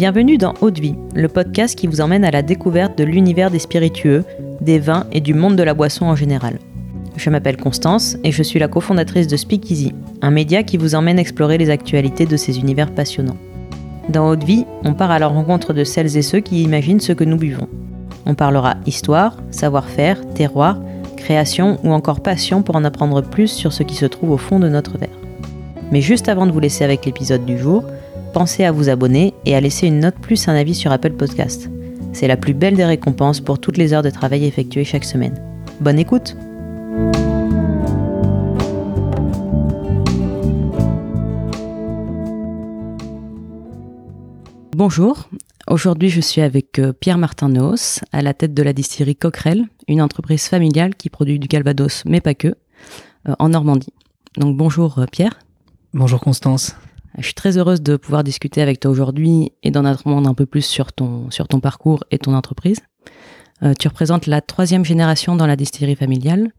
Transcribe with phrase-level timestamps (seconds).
[0.00, 3.58] Bienvenue dans Haute Vie, le podcast qui vous emmène à la découverte de l'univers des
[3.58, 4.24] spiritueux,
[4.62, 6.58] des vins et du monde de la boisson en général.
[7.16, 9.92] Je m'appelle Constance et je suis la cofondatrice de Speakeasy,
[10.22, 13.36] un média qui vous emmène explorer les actualités de ces univers passionnants.
[14.08, 17.12] Dans Haute Vie, on part à la rencontre de celles et ceux qui imaginent ce
[17.12, 17.68] que nous buvons.
[18.24, 20.80] On parlera histoire, savoir-faire, terroir,
[21.18, 24.60] création ou encore passion pour en apprendre plus sur ce qui se trouve au fond
[24.60, 25.10] de notre verre.
[25.92, 27.84] Mais juste avant de vous laisser avec l'épisode du jour,
[28.30, 31.70] pensez à vous abonner et à laisser une note plus un avis sur Apple Podcast.
[32.12, 35.42] C'est la plus belle des récompenses pour toutes les heures de travail effectuées chaque semaine.
[35.80, 36.36] Bonne écoute
[44.76, 45.28] Bonjour,
[45.68, 50.00] aujourd'hui je suis avec euh, Pierre-Martin Noos, à la tête de la distillerie Coquerel, une
[50.00, 52.48] entreprise familiale qui produit du Calvados, mais pas que,
[53.28, 53.92] euh, en Normandie.
[54.38, 55.38] Donc bonjour euh, Pierre.
[55.92, 56.76] Bonjour Constance.
[57.20, 60.46] Je suis très heureuse de pouvoir discuter avec toi aujourd'hui et d'en apprendre un peu
[60.46, 62.80] plus sur ton, sur ton parcours et ton entreprise.
[63.62, 66.50] Euh, tu représentes la troisième génération dans la distillerie familiale,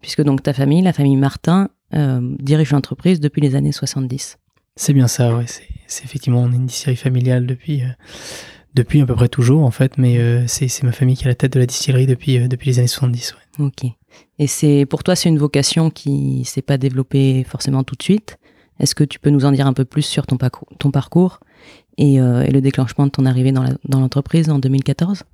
[0.00, 4.38] puisque donc ta famille, la famille Martin, euh, dirige l'entreprise depuis les années 70.
[4.74, 5.46] C'est bien ça, ouais.
[5.86, 7.88] C'est effectivement, on est une distillerie familiale depuis, euh,
[8.74, 11.34] depuis à peu près toujours, en fait, mais c'est ma famille qui est à la
[11.36, 13.34] tête de la distillerie depuis, depuis les années 70.
[13.34, 13.66] Ouais.
[13.66, 13.92] Ok.
[14.40, 18.39] Et c'est pour toi, c'est une vocation qui s'est pas développée forcément tout de suite.
[18.80, 21.40] Est-ce que tu peux nous en dire un peu plus sur ton, parcours,
[22.00, 25.24] euh, et, le déclenchement de ton arrivée dans l'entreprise en 2014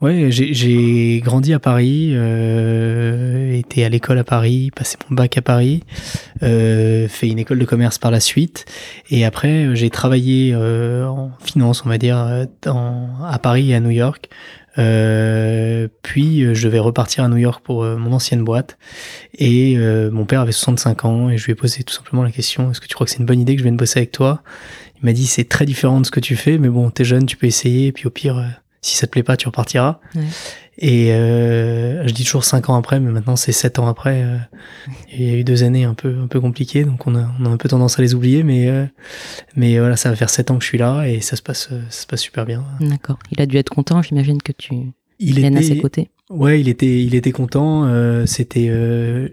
[0.00, 5.42] Ouais, j'ai grandi à Paris, euh, été à l'école à Paris, passé mon bac à
[5.42, 5.82] Paris,
[6.44, 8.64] euh, fait une école de commerce par la suite,
[9.10, 14.28] et après j'ai travaillé en finance, on va dire, à Paris et à New York.
[14.78, 18.78] Euh, puis je vais repartir à New York pour euh, mon ancienne boîte.
[19.34, 22.30] Et euh, mon père avait 65 ans et je lui ai posé tout simplement la
[22.30, 24.12] question est-ce que tu crois que c'est une bonne idée que je vienne bosser avec
[24.12, 24.42] toi?
[25.00, 27.26] Il m'a dit c'est très différent de ce que tu fais, mais bon, t'es jeune,
[27.26, 27.88] tu peux essayer.
[27.88, 28.44] Et puis au pire,
[28.80, 30.00] si ça te plaît pas, tu repartiras.
[30.80, 34.22] Et euh, je dis toujours cinq ans après, mais maintenant c'est sept ans après.
[34.22, 34.36] Euh,
[35.12, 37.46] il y a eu deux années un peu un peu compliquées, donc on a, on
[37.46, 38.86] a un peu tendance à les oublier, mais euh,
[39.56, 41.68] mais voilà, ça va faire sept ans que je suis là et ça se passe
[41.68, 42.64] ça se passe super bien.
[42.80, 43.18] D'accord.
[43.32, 46.10] Il a dû être content, j'imagine que tu il était, à ses côtés.
[46.30, 47.84] Ouais, il était il était content.
[47.86, 48.70] Euh, c'était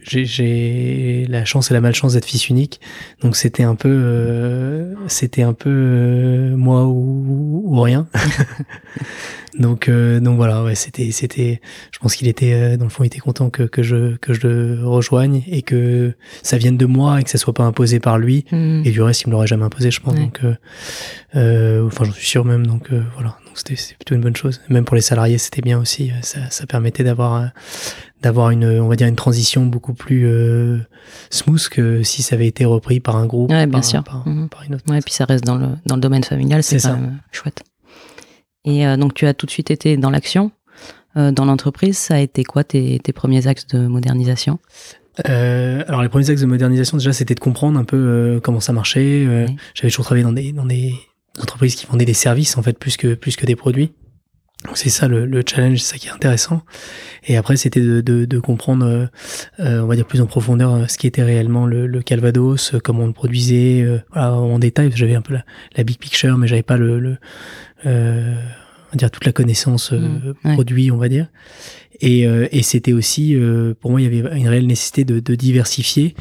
[0.03, 2.79] j'ai la chance et la malchance d'être fils unique,
[3.21, 8.07] donc c'était un peu c'était un peu moi ou, ou rien.
[9.59, 11.61] Donc, euh, donc voilà, ouais, c'était, c'était,
[11.91, 14.33] je pense qu'il était, euh, dans le fond, il était content que, que je, que
[14.33, 16.13] je le rejoigne et que
[16.43, 18.45] ça vienne de moi et que ça soit pas imposé par lui.
[18.51, 18.81] Mmh.
[18.85, 20.13] Et du reste, il me l'aurait jamais imposé, je pense.
[20.13, 20.19] Ouais.
[20.19, 20.55] Donc, euh,
[21.35, 22.67] euh, enfin, j'en suis sûr même.
[22.67, 24.61] Donc euh, voilà, c'était, plutôt une bonne chose.
[24.69, 26.11] Même pour les salariés, c'était bien aussi.
[26.21, 27.49] Ça, ça permettait d'avoir,
[28.21, 30.29] d'avoir une, on va dire, une transition beaucoup plus
[31.29, 33.51] smooth que si ça avait été repris par un groupe.
[33.51, 34.03] Ouais, bien par, sûr.
[34.03, 34.49] Par, mmh.
[34.49, 34.83] par une autre.
[34.89, 36.99] Ouais, et puis ça reste dans le, dans le domaine familial, c'est, c'est quand ça.
[36.99, 37.63] même chouette.
[38.65, 40.51] Et euh, donc, tu as tout de suite été dans l'action,
[41.17, 41.97] euh, dans l'entreprise.
[41.97, 44.59] Ça a été quoi tes, tes premiers axes de modernisation?
[45.29, 48.59] Euh, alors les premiers axes de modernisation déjà c'était de comprendre un peu euh, comment
[48.59, 49.25] ça marchait.
[49.25, 49.55] Euh, oui.
[49.73, 50.93] J'avais toujours travaillé dans des dans des
[51.39, 53.93] entreprises qui vendaient des services en fait plus que plus que des produits.
[54.65, 56.63] Donc c'est ça le, le challenge, c'est ça qui est intéressant.
[57.25, 59.09] Et après c'était de, de, de comprendre,
[59.59, 63.03] euh, on va dire plus en profondeur ce qui était réellement le, le Calvados, comment
[63.03, 64.91] on le produisait, voilà, en détail.
[64.95, 65.45] J'avais un peu la,
[65.75, 67.17] la big picture, mais j'avais pas le, le
[67.85, 68.33] euh,
[68.87, 71.27] on va dire toute la connaissance euh, mmh, produit, on va dire.
[72.01, 75.19] Et, euh, et c'était aussi, euh, pour moi, il y avait une réelle nécessité de,
[75.19, 76.15] de diversifier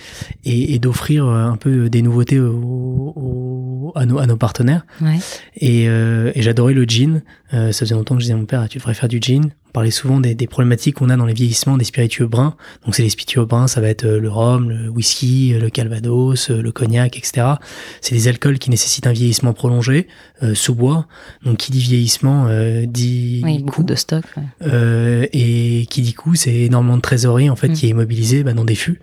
[0.44, 4.86] et, et d'offrir un peu des nouveautés au, au, à, nos, à nos partenaires.
[5.00, 5.18] Ouais.
[5.56, 7.22] Et, euh, et j'adorais le gin.
[7.50, 9.90] ça faisait longtemps que je disais à mon père, tu devrais faire du gin parlait
[9.90, 12.54] souvent des, des problématiques qu'on a dans les vieillissements des spiritueux bruns.
[12.84, 16.70] Donc c'est les spiritueux bruns, ça va être le rhum, le whisky, le calvados, le
[16.72, 17.54] cognac, etc.
[18.00, 20.06] C'est des alcools qui nécessitent un vieillissement prolongé,
[20.44, 21.06] euh, sous bois.
[21.44, 24.24] Donc qui dit vieillissement euh, dit oui, beaucoup de stock.
[24.36, 24.42] Ouais.
[24.62, 25.26] Euh,
[25.64, 27.72] et qui dit coup, c'est énormément de trésorerie en fait mm.
[27.72, 29.00] qui est immobilisé bah, dans des fûts.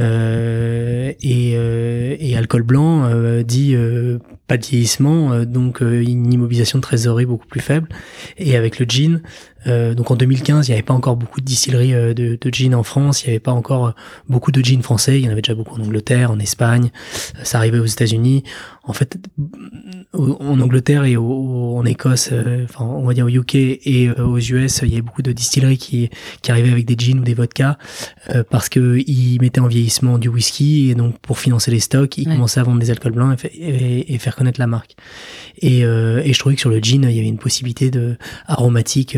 [0.00, 3.74] Euh, et, euh, et, alcool blanc euh, dit
[4.46, 7.88] pas de vieillissement, donc une immobilisation de trésorerie beaucoup plus faible.
[8.38, 9.20] Et avec le gin,
[9.68, 12.82] donc en 2015, il n'y avait pas encore beaucoup de distilleries de, de, gin en
[12.82, 13.94] France, il n'y avait pas encore
[14.28, 16.90] beaucoup de gin français, il y en avait déjà beaucoup en Angleterre, en Espagne,
[17.42, 18.44] ça arrivait aux États-Unis.
[18.84, 19.18] En fait,
[20.14, 22.30] en Angleterre et au, en Écosse,
[22.64, 25.76] enfin on va dire au UK et aux US, il y avait beaucoup de distilleries
[25.76, 26.08] qui,
[26.40, 27.76] qui arrivaient avec des gins ou des vodkas
[28.48, 32.28] parce que ils mettaient en vieillissement du whisky et donc pour financer les stocks, ils
[32.28, 32.34] ouais.
[32.34, 34.96] commençaient à vendre des alcools blancs et, et, et faire connaître la marque.
[35.60, 38.16] Et, euh, et je trouvais que sur le gin, il y avait une possibilité de
[38.46, 39.16] aromatique,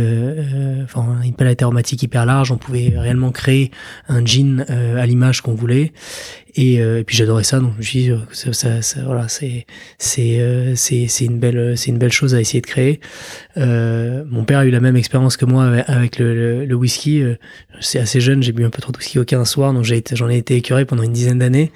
[0.55, 2.53] euh, enfin une palette aromatique hyper large.
[2.53, 3.71] On pouvait réellement créer
[4.09, 5.93] un gin à l'image qu'on voulait.
[6.57, 9.67] Et, et, puis j'adorais ça, donc je me suis dit, ça, ça, ça voilà, c'est
[9.99, 12.99] c'est c'est c'est une belle c'est une belle chose à essayer de créer.
[13.57, 17.23] mon père a eu la même expérience que moi avec, le, le, whisky.
[17.81, 20.39] C'est assez jeune, j'ai bu un peu trop de whisky aucun soir, donc j'en ai,
[20.39, 21.71] été écœuré pendant une dizaine d'années.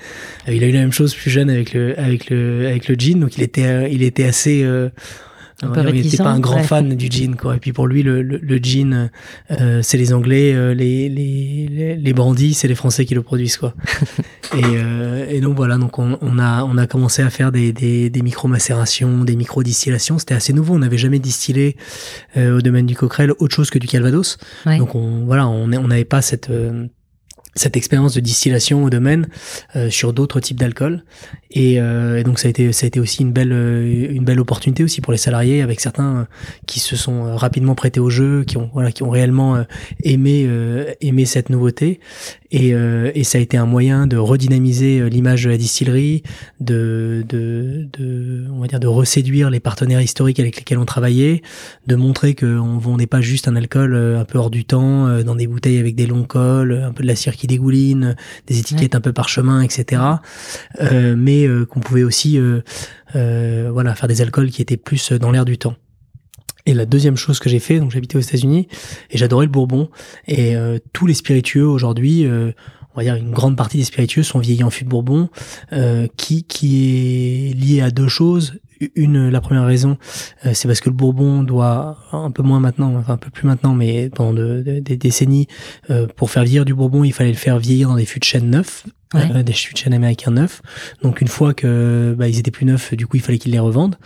[0.49, 3.21] il a eu la même chose plus jeune avec le avec le avec le gin,
[3.21, 4.65] donc il était il était assez
[5.77, 7.57] euh, il n'était pas un grand fan du gin quoi.
[7.57, 9.11] Et puis pour lui le, le, le gin
[9.51, 13.57] euh, c'est les anglais euh, les les les brandis c'est les français qui le produisent
[13.57, 13.75] quoi.
[14.57, 17.73] Et, euh, et donc voilà donc on, on, a on a commencé à faire des
[17.73, 20.75] des, des micro macérations des micro distillations c'était assez nouveau.
[20.75, 21.77] On n'avait jamais distillé
[22.37, 24.39] euh, au domaine du coquerel autre chose que du calvados.
[24.67, 26.51] Donc on voilà on on n'avait pas cette
[27.55, 29.29] cette expérience de distillation au domaine
[29.77, 31.03] euh, sur d'autres types d'alcool.
[31.55, 34.25] Et, euh, et, donc ça a été ça a été aussi une belle euh, une
[34.25, 36.25] belle opportunité aussi pour les salariés avec certains euh,
[36.67, 39.65] qui se sont rapidement prêtés au jeu qui ont voilà qui ont réellement
[40.03, 40.49] aimé
[41.01, 42.01] aimé cette nouveauté.
[42.51, 46.23] Et, et ça a été un moyen de redynamiser l'image de la distillerie
[46.61, 51.43] de, de de on va dire de reséduire les partenaires historiques avec lesquels on travaillait
[51.89, 55.49] de montrer qu'on vendait pas juste un alcool un peu hors du temps dans des
[55.49, 59.01] bouteilles avec des longs cols un peu de la cire qui dégouline des étiquettes un
[59.01, 60.01] peu parchemin etc
[61.25, 62.61] mais euh, qu'on pouvait aussi euh,
[63.17, 65.75] euh, voilà faire des alcools qui étaient plus dans l'air du temps.
[66.67, 68.69] Et la deuxième chose que j'ai fait, donc j'habitais aux États-Unis
[69.11, 69.91] et j'adorais le Bourbon.
[70.27, 70.57] Et
[70.95, 74.71] tous les spiritueux aujourd'hui, on va dire une grande partie des spiritueux sont vieillis en
[74.71, 75.29] fût de Bourbon,
[76.17, 78.55] qui qui est lié à deux choses.
[78.95, 79.99] Une, la première raison,
[80.53, 83.75] c'est parce que le Bourbon doit un peu moins maintenant, enfin un peu plus maintenant,
[83.75, 85.47] mais pendant des décennies,
[86.17, 88.51] pour faire vieillir du Bourbon, il fallait le faire vieillir dans des fûts de chêne
[88.51, 88.85] neufs,
[89.15, 90.61] euh, des chutes américains neufs.
[91.03, 93.59] Donc une fois que bah, ils étaient plus neufs, du coup il fallait qu'ils les
[93.59, 93.97] revendent.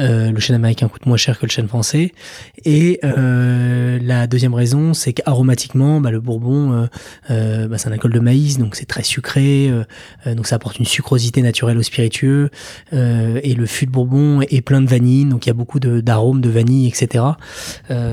[0.00, 2.12] Euh, le chêne américain coûte moins cher que le chêne français.
[2.64, 6.86] Et euh, la deuxième raison, c'est qu'aromatiquement, bah, le bourbon, euh,
[7.30, 9.70] euh bah, c'est un alcool de maïs, donc c'est très sucré,
[10.26, 12.50] donc ça apporte une sucrosité naturelle au spiritueux.
[12.92, 16.40] et le fût de bourbon est plein de vanille, donc il y a beaucoup d'arômes
[16.40, 17.24] de, vanille, etc.,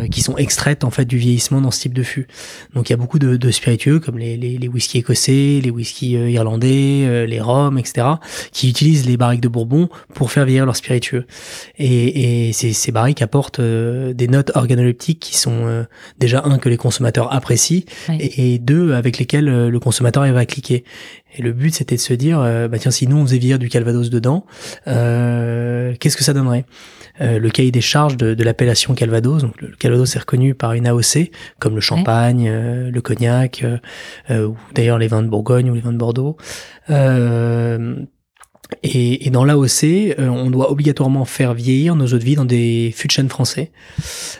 [0.09, 2.27] qui sont extraites en fait du vieillissement dans ce type de fût.
[2.73, 5.69] Donc il y a beaucoup de, de spiritueux comme les, les, les whiskies écossais, les
[5.69, 8.07] whiskies irlandais, les rhums, etc.,
[8.51, 11.25] qui utilisent les barriques de bourbon pour faire vieillir leur spiritueux.
[11.83, 15.83] Et, et ces, ces barriques apportent euh, des notes organoleptiques qui sont euh,
[16.19, 17.81] déjà un que les consommateurs apprécient
[18.19, 20.83] et, deux avec lesquels euh, le consommateur va cliquer.
[21.35, 22.39] Et le but c'était de se dire
[22.69, 24.45] bah tiens si nous on faisait vieillir du Calvados dedans,
[24.85, 26.65] qu'est-ce que ça donnerait?
[27.21, 30.87] Le cahier des charges de, de l'appellation Calvados, donc le Calvados est reconnu par une
[30.87, 33.63] AOC comme le champagne, le cognac,
[34.29, 36.35] ou d'ailleurs les vins de Bourgogne ou les vins de Bordeaux.
[36.89, 37.95] Euh,
[38.83, 42.45] et, et, dans l'AOC, euh, on doit obligatoirement faire vieillir nos eaux de vie dans
[42.45, 43.71] des fûts de chêne français.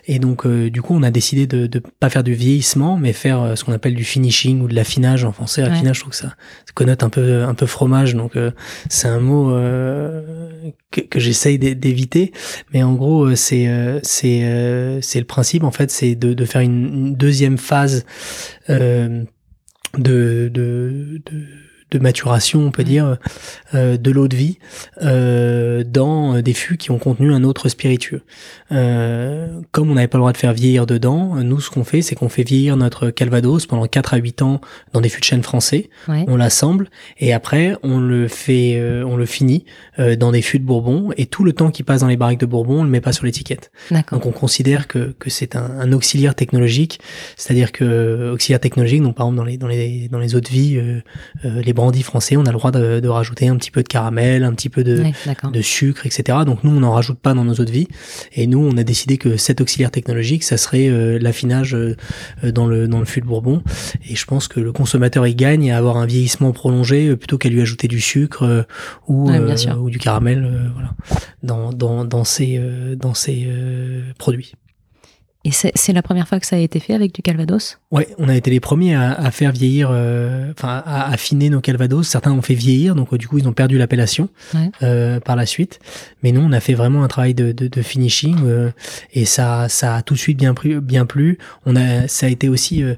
[0.08, 3.14] Et donc, euh, du coup, on a décidé de ne pas faire du vieillissement, mais
[3.14, 5.64] faire euh, ce qu'on appelle du finishing ou de l'affinage en français.
[5.64, 6.30] Affinage, je trouve que ça,
[6.66, 8.38] ça, connote un peu, un peu fromage, donc
[8.90, 9.52] c'est un mot
[10.92, 12.32] que, que j'essaye d'éviter.
[12.74, 13.70] Mais en gros, c'est
[14.04, 18.06] c'est c'est le principe, en fait, c'est de, de faire une, deuxième phase
[18.70, 19.26] de,
[19.98, 21.22] de, de
[21.92, 23.18] de maturation, on peut dire,
[23.74, 24.58] euh, de l'eau de vie
[25.02, 28.22] euh, dans des fûts qui ont contenu un autre spiritueux.
[28.72, 32.02] Euh, comme on n'avait pas le droit de faire vieillir dedans, nous ce qu'on fait,
[32.02, 34.62] c'est qu'on fait vieillir notre Calvados pendant 4 à 8 ans
[34.94, 35.90] dans des fûts de chêne français.
[36.08, 36.90] On l'assemble
[37.20, 39.66] et après on le fait, euh, on le finit
[40.00, 42.40] euh, dans des fûts de Bourbon et tout le temps qui passe dans les barriques
[42.40, 43.72] de Bourbon, on le met pas sur l'étiquette.
[44.12, 47.00] Donc on considère que, que c'est un, un, auxiliaire technologique,
[47.36, 50.48] c'est-à-dire que auxiliaire technologique, donc par exemple dans les dans les dans les eaux de
[50.48, 50.82] vie,
[51.44, 54.44] les brandis français, on a le droit de, de, rajouter un petit peu de caramel,
[54.44, 55.04] un petit peu de,
[55.52, 56.38] de sucre, etc.
[56.46, 57.88] Donc nous, on n'en rajoute pas dans nos eaux de vie.
[58.34, 61.96] Et nous, on a décidé que cet auxiliaire technologique, ça serait euh, l'affinage euh,
[62.44, 63.64] dans le dans le fût de Bourbon.
[64.08, 67.40] Et je pense que le consommateur y gagne à avoir un vieillissement prolongé euh, plutôt
[67.40, 68.68] qu'à lui ajouter du sucre
[69.08, 70.94] ou ou du caramel, voilà,
[71.42, 72.62] dans dans dans ces
[72.96, 73.50] dans ces
[74.20, 74.54] produits.
[75.44, 77.80] Et c'est la première fois que ça a été fait avec du Calvados?
[77.90, 81.62] Ouais, on a été les premiers à, à faire vieillir, euh, enfin à affiner nos
[81.62, 82.08] Calvados.
[82.08, 84.30] Certains ont fait vieillir, donc du coup ils ont perdu l'appellation
[84.84, 85.80] euh, par la suite.
[86.22, 88.70] Mais nous, on a fait vraiment un travail de, de, de finishing euh,
[89.14, 90.80] et ça, ça a tout de suite bien plu.
[90.80, 91.40] Bien plu.
[91.66, 92.94] On a, ça a été aussi euh,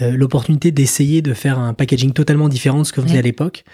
[0.00, 3.64] euh, l'opportunité d'essayer de faire un packaging totalement différent de ce que faisait à l'époque.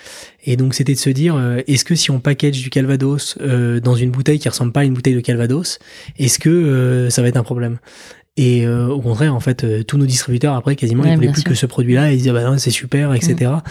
[0.51, 4.11] Et donc c'était de se dire, est-ce que si on package du Calvados dans une
[4.11, 5.79] bouteille qui ressemble pas à une bouteille de Calvados,
[6.19, 7.77] est-ce que ça va être un problème?
[8.39, 11.43] Et euh, au contraire, en fait, euh, tous nos distributeurs après quasiment ils voulaient plus
[11.43, 12.13] que ce produit-là.
[12.13, 13.51] Ils disaient bah non c'est super, etc.
[13.51, 13.63] Mm.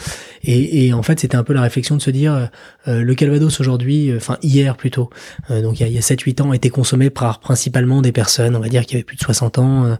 [0.43, 2.49] Et, et, en fait, c'était un peu la réflexion de se dire
[2.87, 5.09] euh, le Calvados aujourd'hui, enfin hier plutôt,
[5.49, 8.69] donc il y a, a 7-8 ans, était consommé par principalement des personnes, on va
[8.69, 9.97] dire qui avaient plus de 60 ans.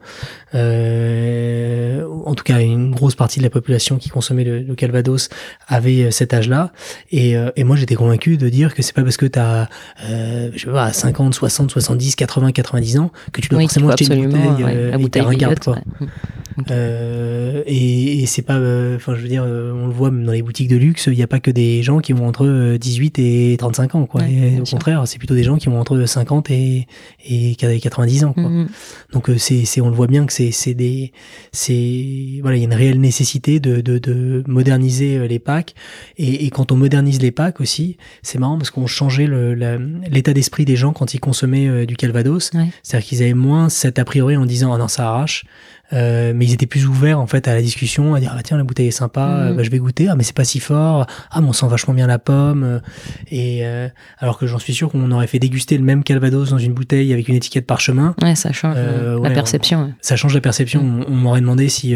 [0.54, 5.30] en tout cas, une grosse partie de la population qui consommait le, le Calvados
[5.68, 6.72] avait cet âge-là.
[7.12, 9.70] Et, et moi, j'étais convaincu de dire que c'est pas parce que tu as,
[10.08, 14.30] je sais pas, 50, 60, 70, 80, 90 ans que tu dois forcément acheter une
[14.30, 15.78] bouteille euh, la bouteille ringarde, quoi.
[16.72, 20.32] Euh, et, et c'est pas, euh, enfin, je veux dire, on le voit même dans
[20.32, 23.20] les boutiques de luxe, il n'y a pas que des gens qui vont entre 18
[23.20, 24.22] et 35 ans, quoi.
[24.28, 26.88] et au contraire, c'est plutôt des gens qui vont entre 50 et,
[27.30, 28.44] et 90 ans, quoi.
[28.44, 28.68] Mm-hmm.
[29.14, 31.12] Donc c'est, on le voit bien que c'est, c'est des,
[31.52, 35.76] c'est, voilà, il y a une réelle nécessité de, de, de moderniser les packs.
[36.18, 39.28] Et, et, quand on modernise les packs aussi, c'est marrant parce qu'on changeait
[40.10, 42.52] l'état d'esprit des gens quand ils consommaient du Calvados.
[42.82, 45.46] C'est-à-dire qu'ils avaient moins cet a priori en disant ah non ça arrache.
[45.94, 48.58] Euh, mais ils étaient plus ouverts en fait à la discussion à dire ah tiens
[48.58, 49.56] la bouteille est sympa mm.
[49.56, 50.10] bah, je vais goûter.
[50.10, 51.06] Ah mais c'est pas si fort.
[51.32, 52.82] Ah mais on sent vachement bien la pomme.
[53.32, 53.88] Et euh,
[54.18, 57.14] alors que j'en suis sûr qu'on aurait fait déguster le même Calvados dans une bouteille
[57.14, 58.16] avec une étiquette parchemin.
[58.22, 60.84] Ouais ça change euh, la perception ça change la perception.
[60.84, 61.06] Mm.
[61.08, 61.96] on, m'aurait demandé si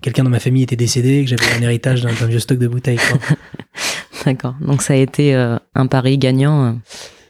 [0.00, 2.98] quelqu'un dans ma famille était décédé que j'avais un héritage d'un vieux stock de bouteilles
[4.24, 4.54] d'accord.
[4.60, 6.78] Donc ça a été un pari gagnant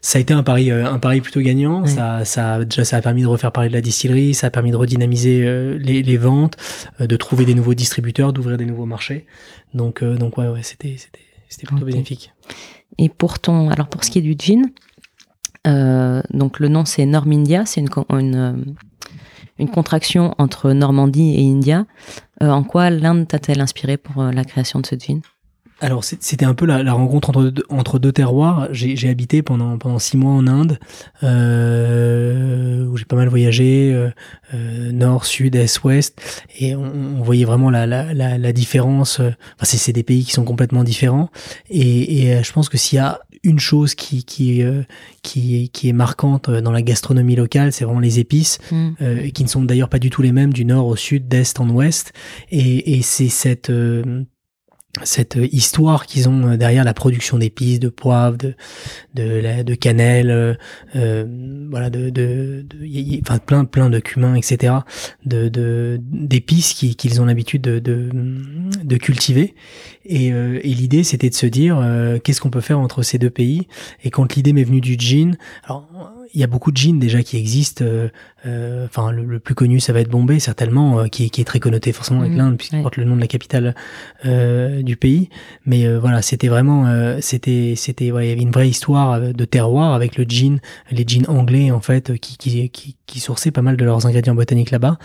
[0.05, 1.87] ça a été un pari, euh, un pari plutôt gagnant.
[1.87, 4.71] Ça, ça, déjà, ça a permis de refaire parler de la distillerie, ça a permis
[4.71, 6.59] de redynamiser euh, les, les, ventes,
[7.01, 9.25] euh, de trouver des nouveaux distributeurs, d'ouvrir des nouveaux marchés.
[9.73, 12.35] Donc, donc ouais, ouais, c'était, c'était, c'était plutôt bénéfique.
[12.99, 14.71] Et pour ton, alors pour ce qui est du gin,
[15.65, 18.75] donc le nom c'est Normindia, c'est une, une,
[19.59, 21.87] une, contraction entre Normandie et India.
[22.43, 25.23] en quoi l'Inde t'a-t-elle inspiré pour la création de ce gin?
[25.81, 28.69] Alors c'était un peu la, rencontre entre deux, entre deux terroirs.
[28.71, 30.79] J'ai habité pendant pendant six mois en Inde,
[31.23, 34.11] euh, où j'ai pas mal voyagé, euh,
[34.55, 36.21] euh, nord, sud, est, ouest,
[36.59, 39.19] et on, voyait vraiment la, la, la, différence.
[39.21, 41.31] Enfin, c'est des pays qui sont complètement différents,
[41.69, 44.63] et, et je pense que s'il y a une chose qui qui
[45.23, 49.29] qui, qui est marquante dans la gastronomie locale, c'est vraiment les épices, mm.
[49.35, 51.69] qui ne sont d'ailleurs pas du tout les mêmes du nord au sud, d'est en
[51.69, 52.13] ouest,
[52.51, 53.73] et, et c'est cette
[55.03, 58.55] cette histoire qu'ils ont euh, derrière la production d'épices, de poivre, de
[59.15, 60.55] de, de cannelle, euh,
[60.97, 61.25] euh,
[61.71, 64.75] voilà, de, de, de, enfin plein plein de cumin, etc.
[65.25, 68.11] De d'épices qu'ils ont l'habitude de, de,
[68.83, 69.55] de cultiver.
[70.07, 71.83] Et, et l'idée c'était de se dire
[72.23, 73.67] qu'est-ce qu'on peut faire entre ces deux pays?
[74.03, 75.89] Et quand l'idée m'est venue du gin, alors
[76.35, 77.85] il y a beaucoup de jeans déjà qui existent.
[77.85, 78.09] Euh,
[78.45, 81.61] euh, enfin, le, plus connu, ça va être Bombay, certainement, euh, qui, qui, est très
[81.61, 83.75] connoté forcément avec mmh, l'Inde, puisqu'il porte le nom de la capitale
[84.25, 85.29] du pays.
[85.65, 86.87] Mais voilà, c'était vraiment,
[87.21, 91.05] c'était, c'était, ouais, il y avait une vraie histoire de terroir avec le jean, les
[91.07, 94.71] jeans anglais en fait, qui, qui, qui, qui sourçaient pas mal de leurs ingrédients botaniques
[94.71, 94.99] là-bas.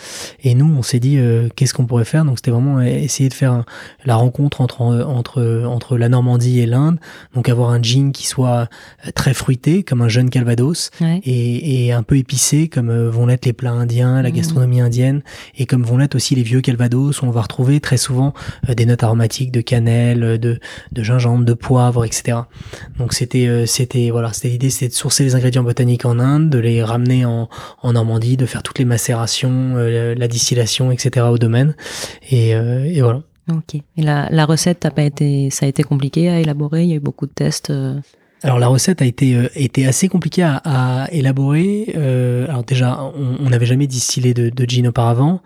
[0.44, 1.20] Et nous, on s'est dit,
[1.56, 2.25] qu'est-ce qu'on pourrait faire?
[2.25, 3.63] Donc, c'était vraiment essayer de faire
[4.06, 7.00] la rencontre entre entre entre la Normandie et l'Inde.
[7.36, 8.67] Donc, avoir un jean qui soit
[9.15, 13.46] très fruité, comme un jeune Calvados et, et, un peu épicé comme euh, vont l'être
[13.46, 14.34] les plats indiens, la mmh.
[14.34, 15.22] gastronomie indienne
[15.58, 18.34] et comme vont l'être aussi les vieux calvados où on va retrouver très souvent
[18.69, 20.60] euh, des notes aromatiques de cannelle, de,
[20.91, 22.39] de gingembre, de poivre, etc.
[22.98, 26.50] Donc c'était euh, c'était voilà c'était l'idée c'était de sourcer les ingrédients botaniques en Inde,
[26.50, 27.50] de les ramener en,
[27.81, 31.27] en Normandie, de faire toutes les macérations, la distillation, etc.
[31.29, 31.75] au domaine
[32.29, 33.22] et, et voilà.
[33.50, 33.82] Ok.
[33.98, 36.84] Et la, recette a pas été, ça a été compliqué à élaborer?
[36.84, 37.72] Il y a eu beaucoup de tests.
[38.41, 41.94] Alors la recette a été, euh, assez compliquée à, à élaborer.
[41.98, 45.41] Euh, alors déjà, on n'avait jamais distillé de, de gin auparavant.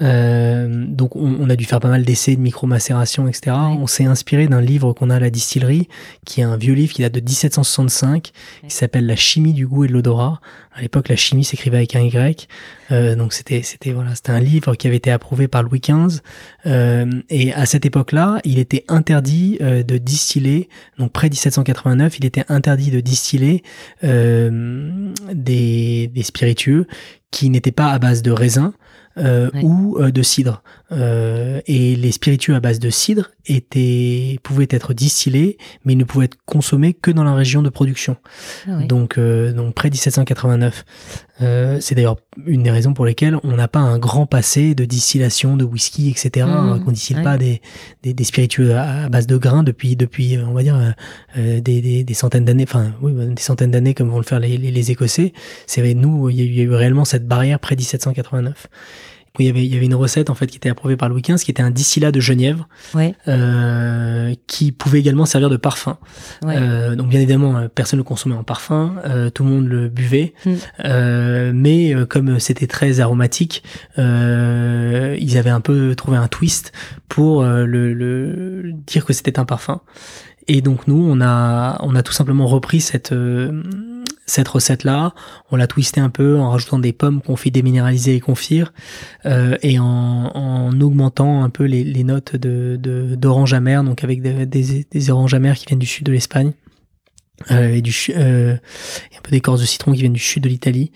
[0.00, 3.56] Euh, donc on, a dû faire pas mal d'essais de micro-macération, etc.
[3.56, 5.88] On s'est inspiré d'un livre qu'on a à la distillerie,
[6.24, 8.30] qui est un vieux livre qui date de 1765,
[8.68, 10.40] qui s'appelle La chimie du goût et de l'odorat.
[10.72, 12.48] À l'époque, la chimie s'écrivait avec un Y.
[12.90, 16.20] Euh, donc c'était c'était voilà, c'était un livre qui avait été approuvé par Louis XV.
[16.66, 20.68] Euh, et à cette époque-là, il était interdit euh, de distiller.
[20.98, 23.62] Donc près 1789, il était interdit de distiller
[24.04, 26.86] euh, des, des spiritueux
[27.30, 28.72] qui n'étaient pas à base de raisin,
[29.18, 30.62] euh, ou euh, de cidre.
[30.90, 36.04] Euh, et les spiritueux à base de cidre étaient, pouvaient être distillés, mais ils ne
[36.04, 38.16] pouvaient être consommés que dans la région de production.
[38.66, 40.84] Ah donc, donc près 1789.
[41.80, 45.56] c'est d'ailleurs une des raisons pour lesquelles on n'a pas un grand passé de distillation
[45.56, 46.46] de whisky, etc.
[46.46, 46.84] Mmh.
[46.84, 47.60] qu'on distille pas des,
[48.02, 50.94] des, des, spiritueux à, base de grains depuis, depuis on va dire,
[51.36, 54.56] des, des, des, centaines d'années, enfin oui, des centaines d'années comme vont le faire les,
[54.56, 55.32] les, les Écossais.
[55.66, 58.68] C'est nous, il y, a eu, il y a eu réellement cette barrière près 1789.
[59.38, 61.22] Il y avait, il y avait une recette en fait qui était approuvée par Louis
[61.22, 63.14] XV, qui était un distillat de genièvre, Ouais.
[63.28, 65.98] euh, qui pouvait également servir de parfum.
[66.44, 66.54] Ouais.
[66.56, 69.66] Euh, donc bien évidemment, euh, personne ne le consommait en parfum, euh, tout le monde
[69.68, 70.52] le buvait, Mm.
[70.84, 73.62] Euh, mais euh, comme c'était très aromatique,
[73.98, 76.72] euh, ils avaient un peu trouvé un twist
[77.08, 79.80] pour le, le- dire que c'était un parfum.
[80.50, 83.62] Et donc nous, on a, on a tout simplement repris cette euh,
[84.28, 85.14] cette recette-là,
[85.50, 88.72] on l'a twisté un peu en rajoutant des pommes qu'on fait déminéraliser et confire,
[89.26, 94.22] euh, et en, en augmentant un peu les, notes de de- d'orange amer, donc avec
[94.22, 96.52] des, des, des oranges amères qui viennent du sud de l'Espagne.
[97.52, 98.54] Euh, et du euh,
[99.12, 100.90] et un peu d'écorce de citron qui viennent du sud de l'Italie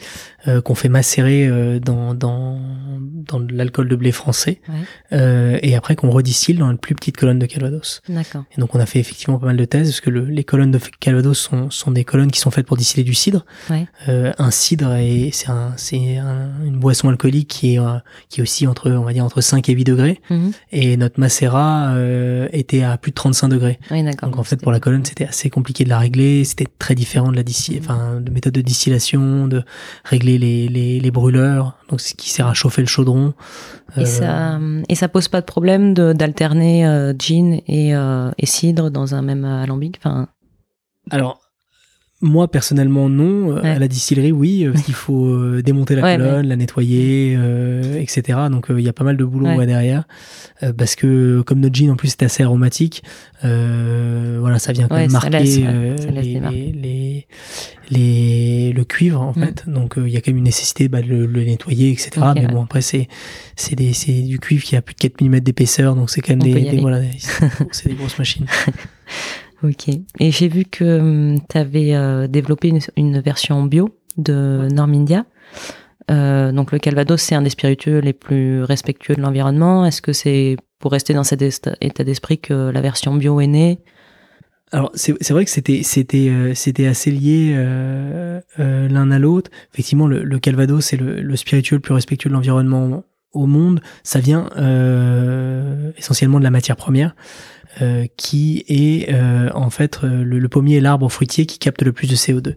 [0.48, 2.60] euh, qu'on fait macérer euh, dans dans
[2.98, 4.74] dans l'alcool de blé français Ouais.
[5.12, 8.02] euh, et après qu'on redistille dans une plus petite colonne de Calvados.
[8.08, 8.42] D'accord.
[8.56, 10.72] Et donc on a fait effectivement pas mal de thèses parce que le- les colonnes
[10.72, 13.44] de Calvados sont, sont des colonnes qui sont faites pour distiller du cidre.
[13.70, 13.86] Ouais.
[14.08, 17.80] Euh, un cidre et c'est un, c'est un- une boisson alcoolique qui est
[18.28, 20.50] qui est aussi entre on va dire entre 5 et 8 degrés Mhm.
[20.72, 23.78] et notre macérat euh, était à plus de 35 degrés.
[23.90, 24.28] D'accord.
[24.28, 27.30] Donc en fait pour la colonne c'était assez compliqué de la régler, c'était très différent
[27.30, 29.62] de la dissi- enfin de méthode de distillation, de
[30.04, 33.34] régler les, les, les brûleurs, donc ce qui sert à chauffer le chaudron.
[33.96, 34.58] Et Euh, ça,
[34.88, 39.22] et ça pose pas de problème d'alterner euh, gin et, euh, et cidre dans un
[39.22, 39.98] même alambic.
[39.98, 40.28] Enfin,
[41.10, 41.41] Alors,
[42.22, 43.56] moi personnellement non.
[43.56, 43.68] Euh, Ouais.
[43.70, 47.34] À la distillerie, oui, euh, parce qu'il faut euh, démonter la Ouais, colonne, la nettoyer,
[47.36, 48.38] euh, etc.
[48.50, 50.04] Donc euh, il y a pas mal de boulot derrière,
[50.62, 53.02] Euh, parce que comme notre gin en plus c'est assez aromatique,
[53.44, 57.26] euh, voilà, ça vient quand même marquer laisse, les,
[57.90, 59.42] les, le cuivre en Mm.
[59.44, 59.64] fait.
[59.66, 62.10] Donc euh, il y a quand même une nécessité bah, de le, le nettoyer, etc.
[62.34, 63.08] Mais bon après c'est
[63.56, 66.32] c'est des c'est du cuivre qui a plus de 4 mm d'épaisseur, donc c'est quand
[66.36, 67.00] même On des, des- voilà,
[67.72, 68.46] c'est des grosses machines.
[69.62, 69.88] ok.
[70.20, 75.24] Et j'ai vu que tu avais développé une, version bio de Normindia.
[76.10, 79.84] Euh, donc le Calvados, c'est un des spiritueux les plus respectueux de l'environnement.
[79.86, 83.78] Est-ce que c'est pour rester dans cet état d'esprit que la version bio est née?
[84.72, 89.50] Alors c'est vrai que c'était c'était euh, c'était assez lié euh, euh, l'un à l'autre.
[89.72, 93.80] Effectivement, le, Calvados c'est le, le spiritueux le plus respectueux de l'environnement au monde.
[94.02, 97.14] Ça vient euh, essentiellement de la matière première.
[97.80, 101.82] Euh, qui est euh, en fait euh, le, le pommier est l'arbre fruitier qui capte
[101.82, 102.56] le plus de CO2.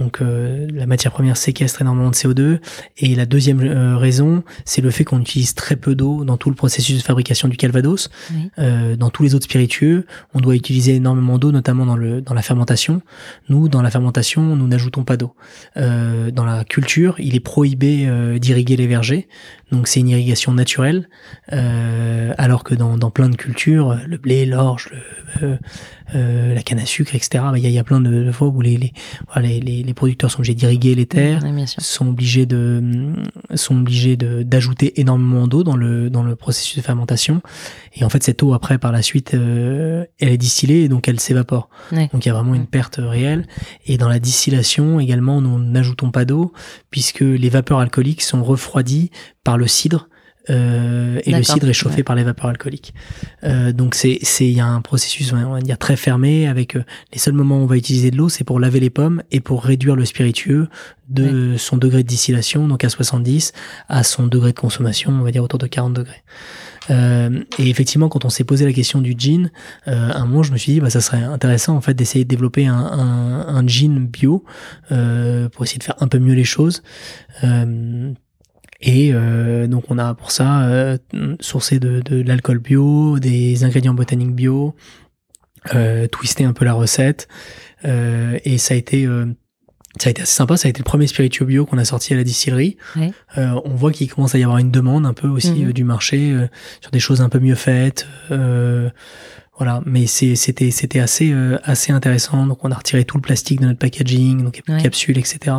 [0.00, 2.58] Donc euh, la matière première séquestre énormément de CO2
[2.98, 6.48] et la deuxième euh, raison, c'est le fait qu'on utilise très peu d'eau dans tout
[6.48, 8.08] le processus de fabrication du Calvados.
[8.32, 8.50] Oui.
[8.58, 12.34] Euh, dans tous les autres spiritueux, on doit utiliser énormément d'eau, notamment dans le dans
[12.34, 13.02] la fermentation.
[13.48, 15.34] Nous, dans la fermentation, nous n'ajoutons pas d'eau.
[15.76, 19.28] Euh, dans la culture, il est prohibé euh, d'irriguer les vergers,
[19.70, 21.08] donc c'est une irrigation naturelle.
[21.52, 24.90] Euh, alors que dans, dans plein de cultures, le blé, l'orge,
[25.40, 25.58] le,
[26.14, 27.44] euh, la canne à sucre, etc.
[27.50, 28.92] bah, Il y, a, il y a plein de, fois où les les,
[29.32, 33.12] voilà, les, les, producteurs sont obligés d'irriguer les terres Oui, sont obligés de
[33.54, 37.40] sont obligés de d'ajouter énormément d'eau dans le dans le processus de fermentation.
[37.94, 41.08] Et en fait cette eau après par la suite euh, elle est distillée et donc
[41.08, 41.68] elle s'évapore.
[41.90, 43.46] Donc il y a vraiment une perte réelle.
[43.86, 46.52] Et dans la distillation également nous n'ajoutons pas d'eau
[46.90, 49.10] puisque les vapeurs alcooliques sont refroidies
[49.44, 50.09] par le cidre
[50.48, 52.02] euh, et le cidre est chauffé ouais.
[52.02, 52.94] par les vapeurs alcooliques.
[53.44, 56.76] Euh, donc c'est c'est il y a un processus on va dire très fermé avec
[56.76, 59.22] euh, les seuls moments où on va utiliser de l'eau c'est pour laver les pommes
[59.30, 60.68] et pour réduire le spiritueux
[61.08, 63.52] de son degré de distillation donc à 70
[63.88, 66.22] à son degré de consommation on va dire autour de 40 degrés.
[66.90, 69.50] Euh, et effectivement, quand on s'est posé la question du gin,
[69.88, 72.24] euh, à un moment, je me suis dit, bah, ça serait intéressant en fait d'essayer
[72.24, 74.44] de développer un, un, un gin bio
[74.92, 76.82] euh, pour essayer de faire un peu mieux les choses.
[77.44, 78.12] Euh,
[78.80, 80.96] et euh, donc on a pour ça euh,
[81.40, 84.74] sourcé de, de l'alcool bio, des ingrédients botaniques bio,
[85.74, 87.28] euh, twisté un peu la recette,
[87.84, 89.26] euh, et ça a été euh,
[89.98, 90.56] ça a été assez sympa.
[90.56, 92.76] Ça a été le premier spiritueux bio qu'on a sorti à la distillerie.
[92.96, 93.12] Ouais.
[93.38, 95.68] Euh, on voit qu'il commence à y avoir une demande un peu aussi Mhm.
[95.68, 96.46] euh, du marché euh,
[96.80, 98.06] sur des choses un peu mieux faites.
[98.30, 98.88] euh,
[99.58, 102.46] voilà, mais c'est- c'était c'était assez euh, assez intéressant.
[102.46, 104.80] Donc on a retiré tout le plastique de notre packaging, donc Ouais.
[104.80, 105.54] capsules, etc.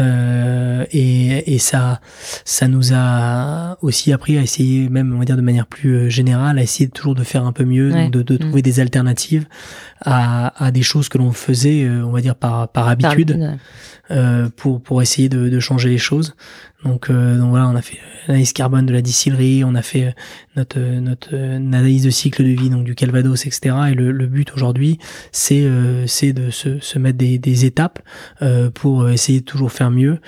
[0.00, 2.00] Euh, et, et ça,
[2.44, 6.08] ça nous a aussi appris à essayer, même on va dire de manière plus euh,
[6.08, 8.04] générale, à essayer toujours de faire un peu mieux, Ouais.
[8.04, 8.38] donc de, de Mm.
[8.38, 9.46] trouver des alternatives
[10.00, 13.32] à, à des choses que l'on faisait, euh, on va dire par, par Par- habitude,
[13.38, 13.56] ouais.
[14.10, 16.34] euh, pour pour essayer de, de changer les choses.
[16.84, 20.16] Donc, euh, donc voilà, on a fait l'analyse carbone de la distillerie, on a fait
[20.56, 23.76] notre notre analyse de cycle de vie donc du Calvados, etc.
[23.90, 24.98] Et le, le but aujourd'hui,
[25.30, 28.00] c'est euh, c'est de se, se mettre des, des étapes
[28.42, 30.18] euh, pour essayer de toujours faire mieux.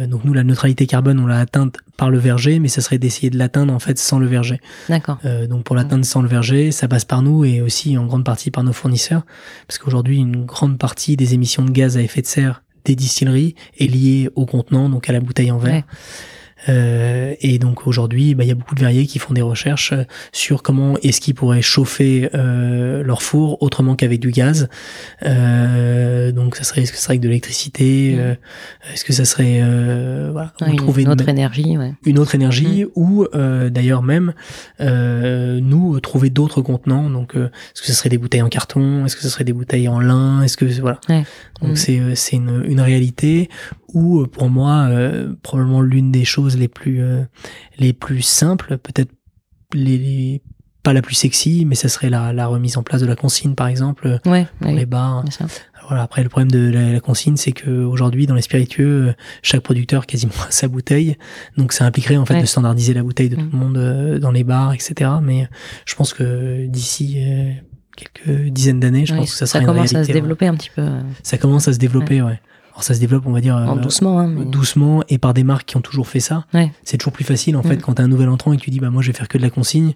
[0.00, 2.98] Euh, donc nous, la neutralité carbone, on l'a atteinte par le verger, mais ça serait
[2.98, 4.60] d'essayer de l'atteindre en fait sans le verger.
[4.88, 5.18] D'accord.
[5.24, 8.24] Euh, donc pour l'atteindre sans le verger, ça passe par nous et aussi en grande
[8.24, 9.24] partie par nos fournisseurs,
[9.66, 13.54] parce qu'aujourd'hui une grande partie des émissions de gaz à effet de serre des distilleries
[13.78, 15.74] est liée au contenant, donc à la bouteille en verre.
[15.74, 15.84] Ouais.
[16.68, 19.94] Euh, et donc aujourd'hui, bah, il y a beaucoup de verriers qui font des recherches
[20.32, 24.68] sur comment est-ce qu'ils pourraient chauffer leur four autrement qu'avec du gaz.
[25.22, 28.92] donc ça serait, est-ce que ça serait avec de l'électricité mmh.
[28.92, 29.60] Est-ce que ça serait
[30.30, 32.88] voilà, trouver une, autre énergie Une autre énergie mmh.
[32.94, 33.26] ou
[33.70, 34.32] d'ailleurs même
[34.80, 37.10] nous trouver d'autres contenants.
[37.10, 39.88] Donc est-ce que ce serait des bouteilles en carton Est-ce que ce serait des bouteilles
[39.88, 41.00] en lin Est-ce que voilà
[41.60, 43.48] Donc c'est c'est une, une réalité
[43.94, 47.24] où euh, pour moi euh, probablement l'une des choses les plus euh,
[47.78, 49.12] les plus simples, peut-être
[49.74, 50.42] les,
[50.82, 53.54] pas la plus sexy, mais ça serait la, la remise en place de la consigne
[53.54, 55.24] par exemple ouais, pour les bars.
[55.88, 60.06] Voilà, après le problème de la, consigne, c'est que aujourd'hui dans les spiritueux, chaque producteur
[60.06, 61.16] quasiment a sa bouteille,
[61.56, 63.50] donc ça impliquerait en fait de standardiser la bouteille de tout mm.
[63.52, 65.10] le monde dans les bars, etc.
[65.22, 65.48] Mais
[65.84, 67.18] je pense que d'ici
[67.96, 70.86] quelques dizaines d'années, je pense que ça, ça commence à se développer un petit peu.
[71.22, 72.40] Ça commence à se développer, ouais.
[72.72, 75.66] Alors ça se développe, on va dire, euh, doucement, hein, doucement, et par des marques
[75.66, 76.46] qui ont toujours fait ça.
[76.84, 77.80] C'est toujours plus facile en fait mm.
[77.82, 79.36] quand t'as un nouvel entrant et que tu dis bah moi je vais faire que
[79.36, 79.92] de la consigne,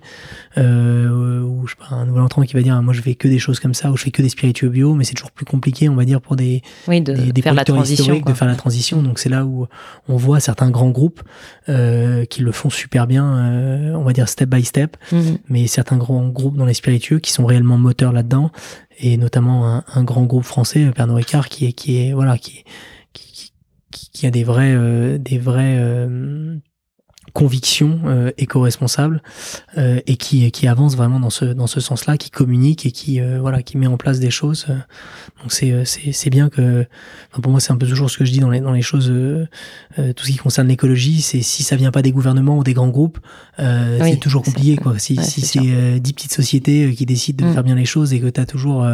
[0.58, 3.28] euh, ou je sais pas un nouvel entrant qui va dire moi je fais que
[3.28, 5.46] des choses comme ça, ou je fais que des spiritueux bio, mais c'est toujours plus
[5.46, 8.56] compliqué, on va dire pour des oui, de des, faire la transition, de faire la
[8.56, 9.02] transition.
[9.02, 9.66] Donc c'est là où
[10.08, 11.22] on voit certains grands groupes
[11.70, 15.20] euh, qui le font super bien, euh, on va dire step by step, mm.
[15.48, 18.50] mais certains grands groupes dans les spiritueux qui sont réellement moteurs là-dedans
[18.98, 22.64] et notamment un, un, grand groupe français, Pernod Ricard, qui est qui est voilà qui
[23.12, 23.52] qui,
[23.90, 25.76] qui, a des vrais euh, des vrais
[27.36, 29.22] euh, conviction euh, éco-responsable
[29.76, 33.20] euh, et qui qui avance vraiment dans ce dans ce sens-là, qui communique et qui
[33.20, 34.66] euh, voilà qui met en place des choses.
[35.42, 36.86] Donc c'est c'est c'est bien que
[37.42, 39.12] pour moi c'est un peu toujours ce que je dis dans les dans les choses
[39.96, 42.88] tout ce qui concerne l'écologie, c'est si ça vient pas des gouvernements ou des grands
[42.88, 43.18] groupes,
[43.58, 44.98] c'est toujours compliqué quoi.
[44.98, 47.54] Si si c'est dix petites sociétés qui décident de mm.
[47.54, 48.86] faire bien les choses et que tu as toujours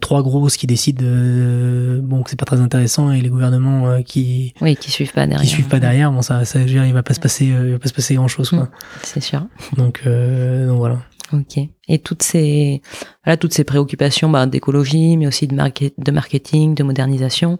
[0.00, 4.54] trois grosses qui décident de, bon que c'est pas très intéressant et les gouvernements qui
[4.60, 7.14] oui qui suivent pas derrière qui suivent pas derrière bon ça ça il va pas
[7.14, 8.64] se passer il va pas se passer grand chose quoi.
[8.64, 8.70] Mm,
[9.02, 9.46] c'est sûr.
[9.76, 10.98] Donc, euh, donc voilà.
[11.32, 11.58] Ok.
[11.88, 12.82] Et toutes ces
[13.24, 17.58] voilà toutes ces préoccupations bah, d'écologie, mais aussi de, de marketing, de modernisation,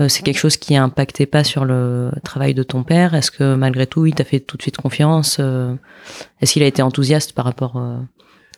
[0.00, 3.14] euh, c'est quelque chose qui impactait pas sur le travail de ton père.
[3.14, 5.74] Est-ce que malgré tout, il t'a fait tout de suite confiance euh,
[6.40, 7.76] Est-ce qu'il a été enthousiaste par rapport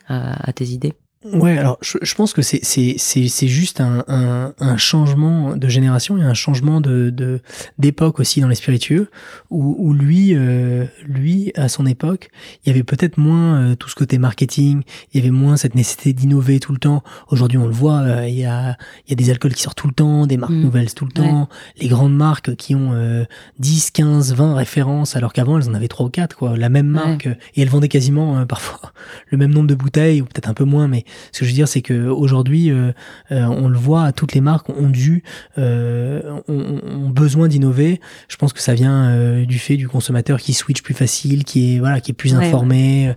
[0.09, 0.93] à, à tes idées?
[1.25, 5.57] Ouais, alors je, je pense que c'est c'est c'est c'est juste un, un, un changement
[5.57, 7.41] de génération et un changement de de
[7.79, 9.09] d'époque aussi dans les spiritueux
[9.49, 12.31] où où lui euh, lui à son époque
[12.65, 14.83] il y avait peut-être moins euh, tout ce côté marketing,
[15.13, 17.05] il y avait moins cette nécessité d'innover tout le temps.
[17.29, 19.79] Aujourd'hui on le voit, euh, il y a il y a des alcools qui sortent
[19.79, 20.61] tout le temps, des marques mm.
[20.61, 22.93] nouvelles tout le temps, les grandes marques qui ont
[23.61, 26.89] 10, 15, 20 références alors qu'avant elles en avaient trois ou quatre quoi, la même
[26.89, 28.93] marque et elles vendaient quasiment parfois
[29.31, 31.55] le même nombre de bouteilles ou peut-être un peu moins mais ce que je veux
[31.55, 32.93] dire, c'est que aujourd'hui, euh,
[33.31, 35.23] euh, on le voit, toutes les marques ont dû,
[35.59, 38.01] euh, ont, besoin d'innover.
[38.29, 41.79] Je pense que ça vient du fait du consommateur qui switch plus facile, qui est
[41.79, 43.15] voilà, qui est plus informé,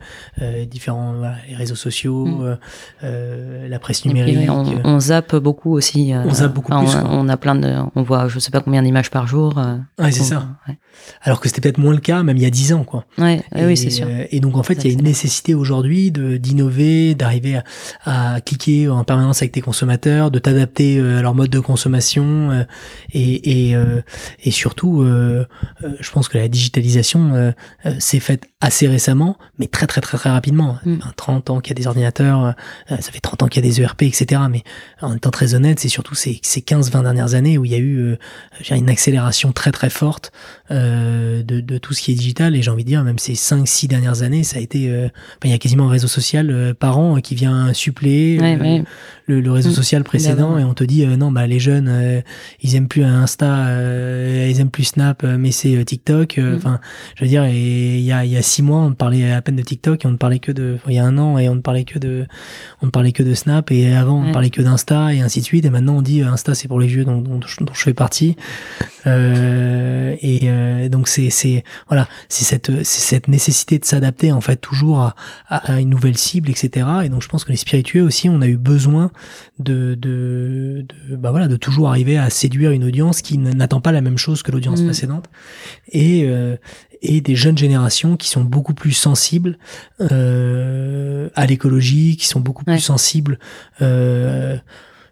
[0.70, 1.16] différents
[1.48, 2.58] les réseaux sociaux, mm.
[3.02, 4.50] la presse numérique.
[4.50, 6.14] on, zappe beaucoup aussi.
[6.14, 6.96] on zappe beaucoup plus.
[7.10, 9.56] On, a plein de, on voit, je sais pas combien d'images par jour.
[10.00, 10.48] ouais, c'est ça.
[11.22, 13.06] Alors que c'était peut-être moins le cas, même il y a dix ans, quoi.
[13.18, 14.08] Ouais, oui, c'est sûr.
[14.30, 17.64] Et donc en fait, il y a une nécessité aujourd'hui de d'innover, d'arriver à,
[18.06, 22.52] à cliquer en permanence avec tes consommateurs, de t'adapter euh, à leur mode de consommation
[22.52, 22.63] euh,
[23.13, 24.02] et, et, euh,
[24.43, 27.54] et surtout, je pense que la digitalisation
[28.00, 30.78] s'est faite assez récemment, mais très très très très rapidement.
[31.17, 31.52] 30 mm.
[31.52, 32.56] ans qu'il y a des ordinateurs,
[32.89, 34.41] ça fait 30 ans qu'il y a des ERP, etc.
[34.50, 34.63] Mais
[35.02, 37.80] en étant très honnête, c'est surtout ces, ces 15-20 dernières années où il y a
[37.80, 38.17] eu
[38.71, 40.32] une accélération très très forte
[40.69, 42.56] de, de, tout ce qui est digital.
[42.56, 44.80] Et j'ai envie de dire, même ces 5-6 dernières années, ça a été...
[45.43, 48.40] il y a quasiment un réseau social par an qui vient suppléer
[49.28, 49.74] le, réseau mm.
[49.74, 52.22] social précédent et on te dit euh, non bah les jeunes euh,
[52.62, 56.56] ils aiment plus Insta euh, ils aiment plus Snap mais c'est TikTok mm.
[56.56, 56.80] enfin
[57.16, 59.56] je veux dire il y a il y a six mois on parlait à peine
[59.56, 61.56] de TikTok et on ne parlait que de il y a un an et on
[61.56, 62.26] ne parlait que de
[62.82, 65.40] on ne parlait que de Snap et avant on ne parlait que d'Insta et ainsi
[65.40, 67.94] de suite et maintenant on dit Insta c'est pour les vieux dont, dont, je fais
[67.94, 68.36] partie
[69.06, 75.00] et donc c'est c'est voilà c'est cette c'est cette nécessité de s'adapter en fait toujours
[75.00, 75.16] à,
[75.50, 78.47] à, une nouvelle cible etc et donc je pense que les spiritueux aussi on a
[78.47, 79.12] eu besoin
[79.58, 83.91] de, de, de, bah voilà, de toujours arriver à séduire une audience qui n'attend pas
[83.91, 84.86] la même chose que l'audience mm.
[84.86, 85.30] précédente
[85.91, 86.58] et, euh,
[87.01, 89.58] et des jeunes générations qui sont beaucoup plus sensibles
[89.99, 93.39] euh, à l'écologie, qui sont beaucoup plus sensibles
[93.82, 94.58] euh,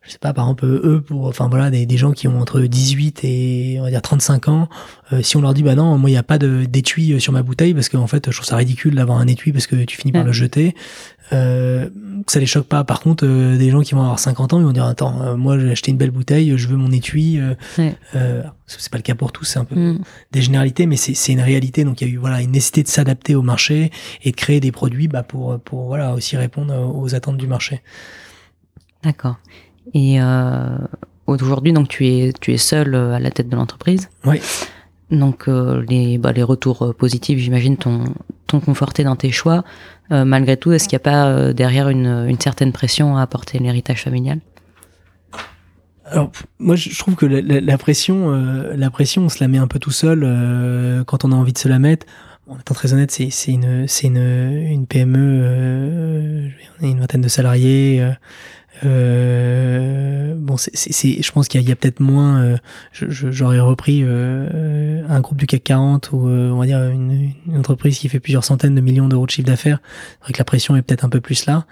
[0.06, 2.60] je sais pas, par exemple, eux, pour, enfin voilà, des, des gens qui ont entre
[2.62, 4.70] 18 et on va dire 35 ans,
[5.14, 7.42] euh, si on leur dit bah non, moi il n'y a pas d'étui sur ma
[7.42, 10.12] bouteille parce qu'en fait je trouve ça ridicule d'avoir un étui parce que tu finis
[10.12, 10.76] par le jeter,
[11.32, 11.90] euh,
[12.28, 12.84] ça les choque pas.
[12.84, 15.36] Par contre, euh, des gens qui vont avoir 50 ans, ils vont dire attends, euh,
[15.36, 17.40] moi j'ai acheté une belle bouteille, je veux mon étui.
[17.76, 20.00] c'est pas le cas pour tous, c'est un peu mm.
[20.32, 21.84] des généralités, mais c'est une réalité.
[21.86, 23.92] Donc il y a eu voilà une nécessité de s'adapter au marché
[24.24, 27.82] et de créer des produits bah, pour pour voilà aussi répondre aux attentes du marché.
[29.04, 29.38] D'accord.
[29.94, 30.20] Et
[31.28, 34.10] aujourd'hui, donc tu es tu es seul à la tête de l'entreprise.
[34.26, 34.42] Oui.
[35.12, 38.06] Donc les bah, les retours positifs, j'imagine, t'ont
[38.60, 39.64] conforté dans tes choix.
[40.12, 43.60] Euh, malgré tout, est-ce qu'il n'y a pas euh, derrière une, certaine pression à apporter
[43.60, 44.40] l'héritage familial?
[46.06, 49.68] Alors, moi, je trouve que la, pression, euh, la pression, on se la met un
[49.68, 50.22] peu tout seul
[51.08, 52.06] quand on a envie de se la mettre.
[52.48, 58.06] En étant très honnête, c'est une, une, une PME, une vingtaine de salariés.
[58.86, 62.42] Euh, bon, c'est, je pense qu'il y a, peut-être moins.
[62.42, 62.58] Euh,
[62.92, 68.10] j'aurais repris euh, un groupe du CAC 40 ou on va dire une, entreprise qui
[68.10, 69.80] fait plusieurs centaines de millions d'euros de chiffre d'affaires.
[70.20, 71.66] C'est vrai que la pression est peut-être un peu plus là.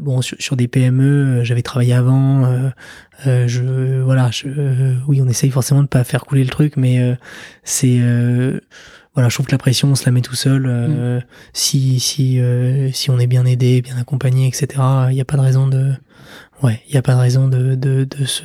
[0.00, 2.70] bon, sur, des PME, j'avais travaillé avant.
[3.24, 4.48] je, voilà, je,
[5.06, 7.16] oui, on essaye forcément de pas faire couler le truc, mais
[7.64, 8.00] c'est
[9.14, 10.66] voilà, je trouve que la pression, on se la met tout seul.
[10.66, 11.22] Euh, mm.
[11.52, 14.66] Si si euh, si on est bien aidé, bien accompagné, etc.
[15.10, 15.92] Il n'y a pas de raison de,
[16.62, 18.42] ouais, il y a pas de raison de de de se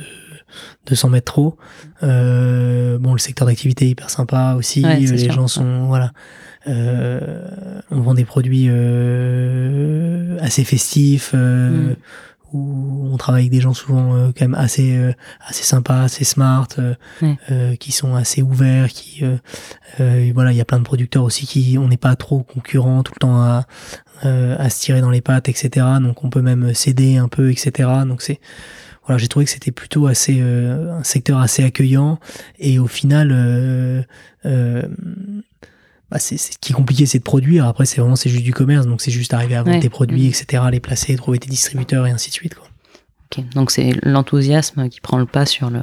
[0.86, 1.56] de s'en mettre trop.
[2.02, 4.82] Euh, bon, le secteur d'activité est hyper sympa aussi.
[4.82, 6.12] les gens sont voilà.
[6.66, 8.68] on vend des produits
[10.40, 11.32] assez festifs.
[11.32, 11.94] Mm
[12.52, 15.12] où on travaille avec des gens souvent euh, quand même assez euh,
[15.46, 19.22] assez sympas, assez smart, euh, qui sont assez ouverts, qui
[20.32, 23.12] voilà, il y a plein de producteurs aussi qui on n'est pas trop concurrents tout
[23.14, 23.66] le temps à
[24.22, 25.86] à se tirer dans les pattes, etc.
[26.00, 27.88] Donc on peut même céder un peu, etc.
[28.06, 28.40] Donc c'est
[29.06, 32.18] voilà, j'ai trouvé que c'était plutôt assez un secteur assez accueillant
[32.58, 34.06] et au final
[36.10, 37.66] bah c'est, ce qui est compliqué, c'est de produire.
[37.66, 40.26] Après, c'est vraiment c'est juste du commerce, donc c'est juste arriver à vendre tes produits,
[40.28, 40.28] mm.
[40.28, 42.54] etc., les placer, trouver tes distributeurs et ainsi de suite.
[42.54, 42.66] Quoi.
[43.30, 45.82] Ok, donc c'est l'enthousiasme qui prend le pas sur le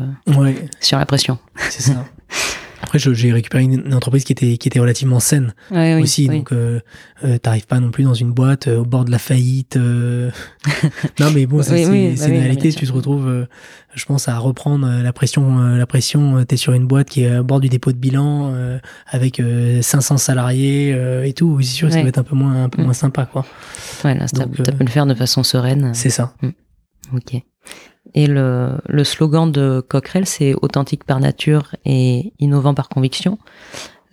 [0.81, 1.37] sur la pression.
[1.69, 2.05] C'est ça.
[2.85, 6.27] Après, j'ai récupéré une, entreprise qui était, qui était relativement saine aussi.
[6.27, 6.79] Donc, euh,
[7.23, 9.75] euh, t'arrives pas non plus dans une boîte euh, au bord de la faillite.
[9.75, 10.29] Euh.
[11.19, 12.71] non, mais bon, c'est une réalité.
[12.71, 13.47] Tu te retrouves,
[13.95, 15.63] je pense, à reprendre la pression.
[15.63, 18.53] la pression, t'es sur une boîte qui est au bord du dépôt de bilan
[19.07, 19.41] avec
[19.81, 20.91] 500 salariés
[21.27, 21.59] et tout.
[21.61, 22.85] C'est sûr que ça va être un peu moins, un peu mm.
[22.85, 23.47] moins sympa, quoi.
[24.03, 25.91] Ouais, là, ça, peut le faire de façon sereine.
[25.95, 26.35] C'est ça.
[26.43, 26.49] Mm.
[27.15, 27.41] Ok.
[28.15, 33.37] Et le, le slogan de Coquerel, c'est authentique par nature et innovant par conviction.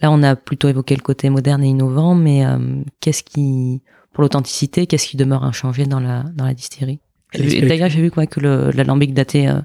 [0.02, 2.58] Là, on a plutôt évoqué le côté moderne et innovant, mais euh,
[2.98, 3.80] qu'est-ce qui,
[4.12, 6.98] pour l'authenticité, qu'est-ce qui demeure inchangé dans la, dans la distillerie?
[7.32, 9.60] D'ailleurs, j'ai vu quoi, que l'alambic datait euh,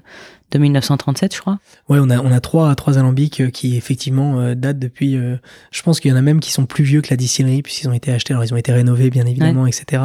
[0.50, 1.58] de 1937, je crois.
[1.90, 5.16] Ouais, on a on a trois trois alambics euh, qui effectivement euh, datent depuis.
[5.16, 5.36] Euh,
[5.70, 7.88] je pense qu'il y en a même qui sont plus vieux que la distillerie puisqu'ils
[7.88, 8.32] ont été achetés.
[8.32, 10.02] Alors ils ont été rénovés bien évidemment, etc.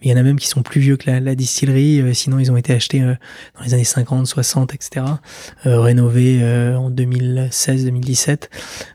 [0.00, 2.14] Mais il y en a même qui sont plus vieux que la, la distillerie.
[2.14, 5.06] sinon ils ont été achetés dans les années 50, 60, etc.
[5.64, 6.42] rénovés
[6.76, 8.50] en 2016, 2017.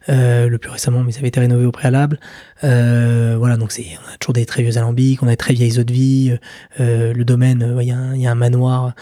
[0.08, 2.20] le plus récemment, mais ça avait été rénové au préalable.
[2.62, 5.80] voilà, donc c'est on a toujours des très vieux alambics, on a des très vieilles
[5.80, 6.38] eaux de vie.
[6.78, 8.94] le domaine, il y, a un, y a un manoir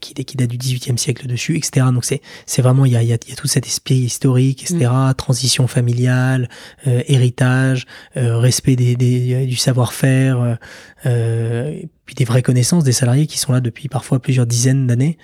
[0.00, 1.86] qui, qui date du 18e siècle dessus etc.
[1.92, 4.62] Donc c'est c'est vraiment il y a, y, a, y a tout cet esprit historique,
[4.62, 4.90] etc.
[4.90, 5.14] Mm.
[5.14, 6.48] Transition familiale,
[6.86, 10.58] euh, héritage, euh, respect des, des du savoir-faire,
[11.06, 15.18] euh, puis des vraies connaissances des salariés qui sont là depuis parfois plusieurs dizaines d'années.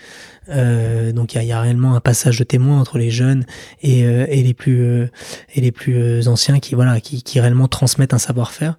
[0.49, 3.45] Euh, donc il y a, y réellement un passage de témoin entre les jeunes
[3.81, 4.03] et,
[4.43, 5.07] les plus euh,
[5.55, 8.77] et les plus euh, anciens qui voilà qui, réellement transmettent un savoir-faire.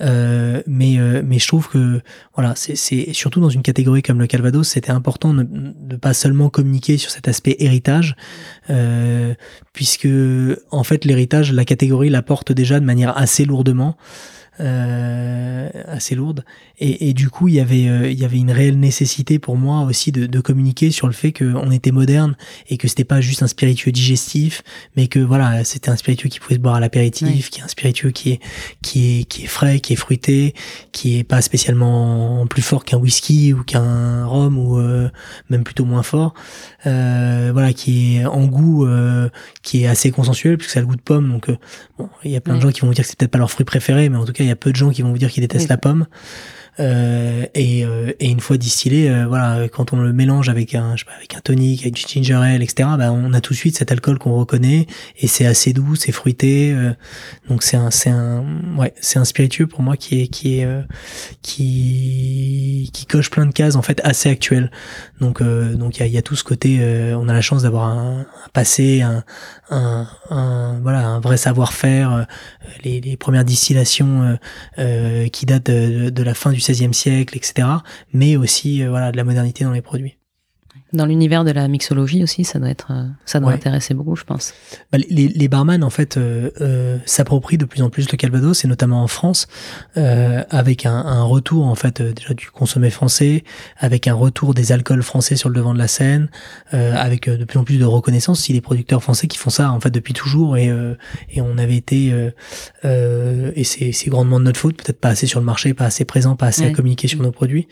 [0.00, 2.02] mais mais je trouve que
[2.34, 6.50] voilà c'est surtout dans une catégorie comme le Calvados c'était important de, de pas seulement
[6.50, 8.14] communiquer sur cet aspect héritage
[9.72, 10.08] puisque
[10.70, 13.96] en fait l'héritage la catégorie l'apporte déjà de manière assez lourdement
[14.58, 16.44] assez lourde.
[16.78, 19.56] Et, et, du coup, il y avait, euh, il y avait une réelle nécessité pour
[19.56, 22.36] moi aussi de, de communiquer sur le fait qu'on était moderne
[22.68, 24.62] et que c'était pas juste un spiritueux digestif,
[24.94, 27.68] mais que voilà, c'était un spiritueux qui pouvait se boire à l'apéritif, qui est un
[27.68, 28.40] spiritueux qui est,
[28.82, 30.54] qui est, qui est frais, qui est fruité,
[30.92, 35.08] qui est pas spécialement plus fort qu'un whisky ou qu'un rhum ou euh,
[35.48, 36.34] même plutôt moins fort.
[36.84, 38.86] Euh, voilà, qui est en goût,
[39.62, 41.30] qui est assez consensuel puisque ça a le goût de pomme.
[41.30, 41.50] Donc,
[41.98, 43.38] bon, il y a plein de gens qui vont vous dire que c'est peut-être pas
[43.38, 45.10] leur fruit préféré, mais en tout cas, il y a peu de gens qui vont
[45.10, 46.06] vous dire qu'ils détestent la pomme.
[46.78, 47.80] Et,
[48.20, 51.34] et, une fois distillé, voilà, quand on le mélange avec un, je sais pas, avec
[51.34, 54.18] un tonic, avec du ginger ale, etc., bah, on a tout de suite cet alcool
[54.18, 54.86] qu'on reconnaît
[55.18, 56.76] et c'est assez doux, c'est fruité.
[57.48, 58.44] donc c'est un, c'est un,
[58.76, 60.68] ouais, c'est un spiritueux pour moi qui est, qui est,
[61.42, 64.70] qui, qui coche plein de cases en fait assez actuel.
[65.20, 66.80] Donc, donc il y a, tout ce côté.
[67.14, 69.24] on a la chance d'avoir un, un passé, un,
[69.70, 72.22] un, un, voilà, un vrai savoir-faire, euh,
[72.84, 74.36] les, les, premières distillations euh,
[74.78, 77.68] euh, qui datent de, de, la fin du XVIe siècle, etc.
[78.12, 80.15] Mais aussi voilà, de la modernité dans les produits.
[80.92, 84.22] Dans l'univers de la mixologie aussi, ça doit être, euh, ça doit intéresser beaucoup, je
[84.22, 84.54] pense.
[84.92, 88.64] Bah, les, les barman en fait euh, euh, s'approprient de plus en plus le Calvados,
[88.64, 89.48] et notamment en France,
[89.96, 93.42] euh, avec un, un, retour en fait euh, déjà du consommé français,
[93.78, 96.28] avec un retour des alcools français sur le devant de la scène,
[96.70, 99.80] avec de plus en plus de reconnaissance si les producteurs français qui font ça en
[99.80, 100.70] fait depuis toujours, et,
[101.30, 102.12] et on avait été
[102.84, 106.36] et c'est grandement de notre faute, peut-être pas assez sur le marché, pas assez présent,
[106.36, 107.66] pas assez à communiquer sur nos produits.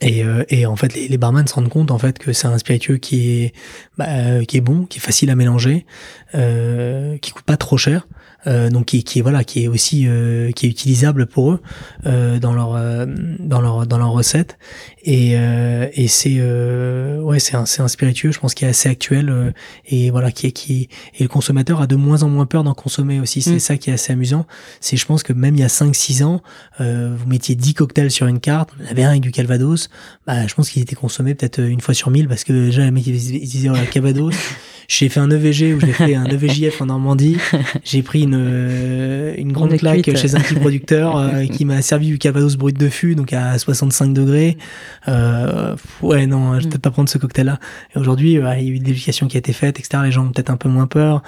[0.00, 2.46] Et, euh, et, en fait, les, les, barman se rendent compte en fait que c'est
[2.46, 3.52] un spiritueux qui est
[3.98, 5.86] bah, euh, qui est bon, qui est facile à mélanger,
[6.34, 8.06] euh, qui coûte pas trop cher,
[8.46, 11.60] euh, donc qui, qui est voilà, qui est aussi euh, qui est utilisable pour eux
[12.06, 12.72] euh, dans leur
[13.38, 14.58] dans leur dans leur recette.
[15.04, 16.40] Et, et c'est
[17.20, 19.54] ouais, c'est un c'est un spiritueux, je pense, qui est assez actuel
[19.86, 22.74] et voilà, qui est qui et le consommateur a de moins en moins peur d'en
[22.74, 23.42] consommer aussi.
[23.42, 23.60] C'est mm.
[23.60, 24.46] ça qui est assez amusant.
[24.80, 26.42] C'est je pense que même il y a 5-6 ans,
[26.78, 29.88] vous mettiez 10 cocktails sur une carte, on avait un avec du Calvados,
[30.26, 32.90] bah je pense qu'il était consommé peut-être une fois sur mille parce que déjà les
[32.90, 34.34] mecs ils disaient oh, Calvados
[34.98, 37.38] j'ai fait un EVG ou j'ai fait un EVJF en Normandie.
[37.84, 42.08] J'ai pris une, euh, une grande claque chez un petit producteur euh, qui m'a servi
[42.08, 44.58] du Calvados brut de fût, donc à 65 degrés.
[45.08, 46.68] Euh, ouais, non, je vais mm.
[46.68, 47.58] peut-être pas prendre ce cocktail-là.
[47.94, 50.02] Et aujourd'hui, il y a eu une l'éducation qui a été faite, etc.
[50.04, 51.22] Les gens ont peut-être un peu moins peur.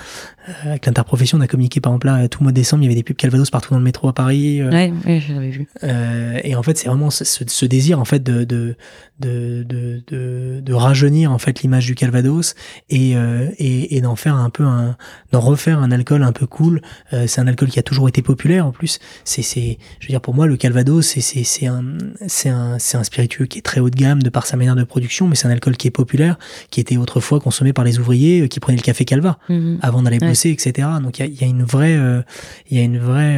[0.49, 2.87] Euh, avec l'interprofession, on a communiqué par exemple là, tout le mois de décembre, il
[2.87, 4.63] y avait des pubs Calvados partout dans le métro à Paris.
[4.63, 5.67] ouais, ouais j'avais vu.
[5.83, 8.77] et en fait, c'est vraiment ce, ce, désir en fait de de
[9.21, 12.55] de de, de, de rajeunir en fait l'image du Calvados
[12.91, 13.15] et
[13.59, 14.97] et, et d'en faire un peu un,
[15.33, 16.81] d'en refaire un alcool un peu cool.
[17.13, 18.99] Euh, c'est un alcool qui a toujours été populaire en plus.
[19.25, 21.83] C'est, c'est, je veux dire pour moi le Calvados, c'est, c'est, c'est un,
[22.27, 24.77] c'est un, c'est un spiritueux qui est très haut de gamme de par sa manière
[24.77, 26.39] de production, mais c'est un alcool qui est populaire,
[26.71, 29.79] qui était autrefois consommé par les ouvriers euh, qui prenaient le café Calva mhm.
[29.83, 30.89] avant d'aller bosser, etc.
[31.03, 32.23] Donc il y a, y a, une vraie, euh,
[32.71, 33.35] il y a une vraie,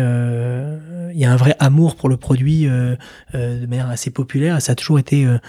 [1.15, 4.61] il y a un vrai amour pour le produit de manière assez populaire.
[4.61, 5.41] ça a toujours été un,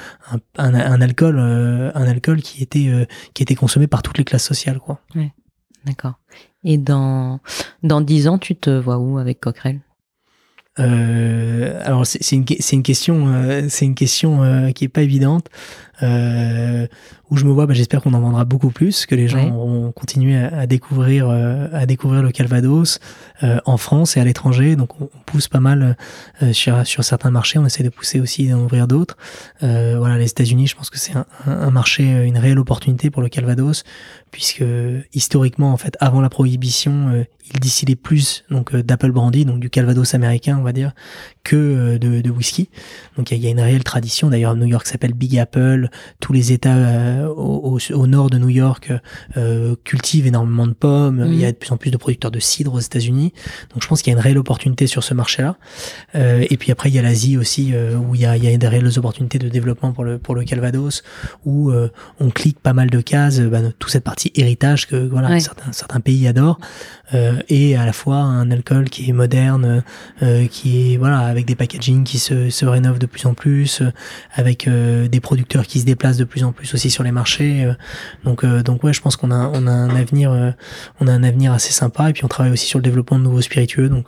[0.57, 2.89] un, un alcool, un alcool qui était,
[3.33, 4.99] qui était consommé par toutes les classes sociales, quoi.
[5.15, 5.31] Ouais,
[5.85, 6.13] d'accord.
[6.63, 7.39] Et dans
[7.83, 9.81] dans dix ans, tu te vois où avec Coquerel?
[10.79, 15.47] Euh, alors c'est une, une question, euh, c'est une question euh, qui est pas évidente.
[16.03, 16.87] Euh,
[17.29, 19.91] où je me vois, bah, j'espère qu'on en vendra beaucoup plus, que les gens vont
[19.91, 22.99] continuer à, découvrir, euh, à découvrir le Calvados
[23.43, 24.75] euh, en France et à l'étranger.
[24.75, 25.97] Donc on, pousse pas mal
[26.53, 29.17] sur, sur certains marchés, on essaie de pousser aussi d'en ouvrir d'autres.
[29.59, 33.27] voilà, les États-Unis, je pense que c'est un, un, marché, une réelle opportunité pour le
[33.27, 33.83] Calvados,
[34.31, 34.63] puisque
[35.13, 40.13] historiquement, en fait, avant la prohibition, il distillait plus donc d'apple brandy, donc du Calvados
[40.13, 40.93] américain, on va dire,
[41.47, 42.69] que de, de whisky.
[43.15, 44.29] Donc il y, y, a une réelle tradition.
[44.29, 48.49] D'ailleurs, New York s'appelle Big Apple tous les États euh, au, au, nord de New
[48.49, 48.91] York
[49.37, 51.23] euh, cultivent énormément de pommes.
[51.25, 51.53] Il y a mhm.
[51.53, 53.33] de plus en plus de producteurs de cidre aux États-Unis.
[53.73, 55.57] Donc je pense qu'il y a une réelle opportunité sur ce marché-là.
[56.15, 58.53] Euh, et puis après, il y a l'Asie aussi, où il y, a, il y
[58.53, 61.03] a des réelles opportunités de développement pour le, pour le Calvados,
[61.45, 61.71] où
[62.19, 65.99] on clique pas mal de cases, bah, toute cette partie héritage que voilà certains, certains
[65.99, 66.59] pays adorent,
[67.49, 69.83] et à la fois un alcool qui est moderne,
[70.51, 73.83] qui est voilà avec des packaging qui se, se rénovent de plus en plus,
[74.33, 77.63] avec des producteurs qui se déplacent de plus en plus aussi sur les marchés.
[77.63, 77.73] Euh,
[78.23, 80.51] donc, euh, donc ouais, je pense qu'on a, on a un avenir, euh,
[80.99, 82.09] on a un avenir assez sympa.
[82.09, 83.89] Et puis on travaille aussi sur le développement de nouveaux spiritueux.
[83.89, 84.07] Donc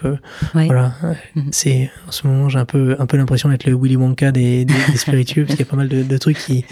[0.54, 0.94] voilà,
[1.36, 1.50] mhm.
[1.52, 4.66] c'est en ce moment j'ai un peu, un peu l'impression d'être le Willy Wonka des,
[4.66, 6.66] des, des spiritueux parce qu'il y a pas mal de, de trucs qui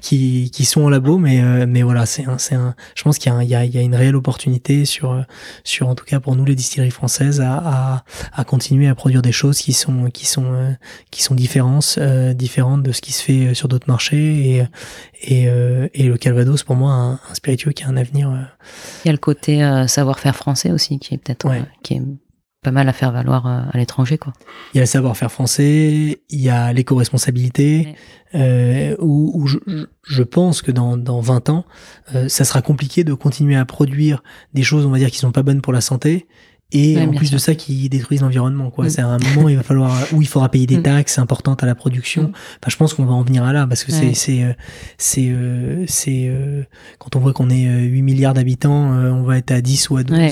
[0.00, 3.18] qui, qui sont en labo, mais, euh, mais voilà, c'est un, c'est un, je pense
[3.18, 5.24] qu'il y a, il y, a, il y a une réelle opportunité sur,
[5.64, 9.22] sur, en tout cas pour nous les distilleries françaises, à, à, à continuer à produire
[9.22, 10.72] des choses qui sont, qui sont, euh,
[11.10, 14.66] qui sont différentes, euh, différentes de ce qui se fait sur d'autres marchés.
[15.22, 15.48] Et, et,
[15.94, 18.30] et le Calvados, pour moi, un, un, spiritueux qui a un avenir.
[19.04, 21.46] Il y a le côté savoir-faire français aussi, qui est peut-être,
[21.82, 22.02] qui est
[22.62, 24.32] pas mal à faire valoir euh, à l'étranger quoi.
[24.74, 27.94] Il y a le savoir-faire français, il y a l'éco-responsabilité,
[28.34, 29.58] euh, où, où je,
[30.02, 31.64] je, pense que dans, dans 20 ans,
[32.14, 35.32] euh, ça sera compliqué de continuer à produire des choses, on va dire, qui sont
[35.32, 36.28] pas bonnes pour la santé
[36.72, 38.90] et Ouais, en plus de ça qui détruisent l'environnement quoi Mm.
[38.90, 40.82] c'est un moment il va falloir où il faudra payer des Mm.
[40.82, 42.32] taxes importantes à la production Mm.
[42.32, 44.14] enfin, je pense qu'on va en venir à là parce que c'est Ouais.
[44.14, 44.52] c'est euh,
[44.98, 46.62] c'est euh, c'est euh,
[46.98, 49.96] quand on voit qu'on est euh, 8 milliards d'habitants on va être à 10 ou
[49.96, 50.30] à 12 Ouais.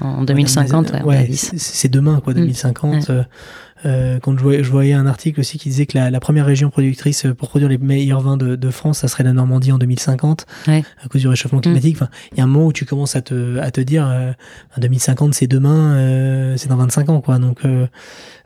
[0.00, 2.36] En 2050, ouais, c'est demain quoi Mm.
[2.36, 3.10] 2050
[3.84, 6.20] euh, euh, quand je voyais, je voyais un article aussi qui disait que la, la
[6.20, 9.72] première région productrice pour produire les meilleurs vins de, de France, ça serait la Normandie
[9.72, 10.82] en 2050, Ouais.
[11.04, 11.96] à cause du réchauffement climatique.
[11.96, 14.32] Enfin, il y a un moment où tu commences à te, à te dire, euh,
[14.78, 17.38] 2050 c'est demain, euh, c'est dans 25 ans, quoi.
[17.38, 17.60] Donc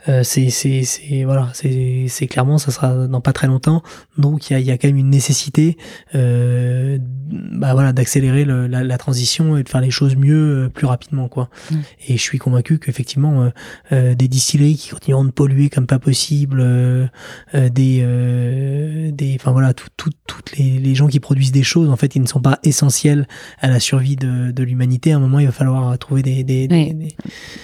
[0.09, 3.83] euh, c'est, c'est, c'est, voilà, c'est, c'est clairement, ça sera dans pas très longtemps.
[4.19, 5.77] Donc il y a, il y a quand même une nécessité,
[6.15, 10.87] euh, bah voilà, d'accélérer la, la transition et de faire les choses mieux, euh, plus
[10.87, 11.49] rapidement, quoi.
[11.71, 11.75] Mm.
[12.09, 13.51] Et je suis convaincu qu'effectivement, euh,
[13.93, 17.07] euh, des distilleries qui continueront de polluer comme pas possible, euh,
[17.55, 21.63] euh, des, euh, des, enfin voilà, tout, tout- toutes les, les gens qui produisent des
[21.63, 23.27] choses, en fait, ils ne sont pas essentiels
[23.61, 25.13] à la survie de, de l'humanité.
[25.13, 26.95] À un moment, il va falloir trouver des, des, des- Oui.
[26.95, 27.17] des-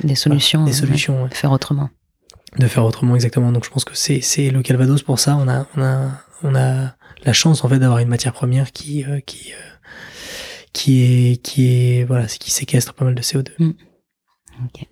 [0.08, 0.64] Des solutions.
[0.64, 0.76] des ouais.
[0.76, 1.28] solutions, ouais.
[1.32, 1.90] Faire autrement.
[2.58, 3.52] De faire autrement exactement.
[3.52, 5.36] Donc, je pense que c'est, c'est le Calvados pour ça.
[5.36, 6.10] On a, on a,
[6.42, 6.94] on a
[7.24, 9.56] la chance en fait d'avoir une matière première qui, euh, qui, euh,
[10.72, 13.50] qui est, qui est, voilà, qui séquestre pas mal de CO2.
[14.64, 14.86] Ok.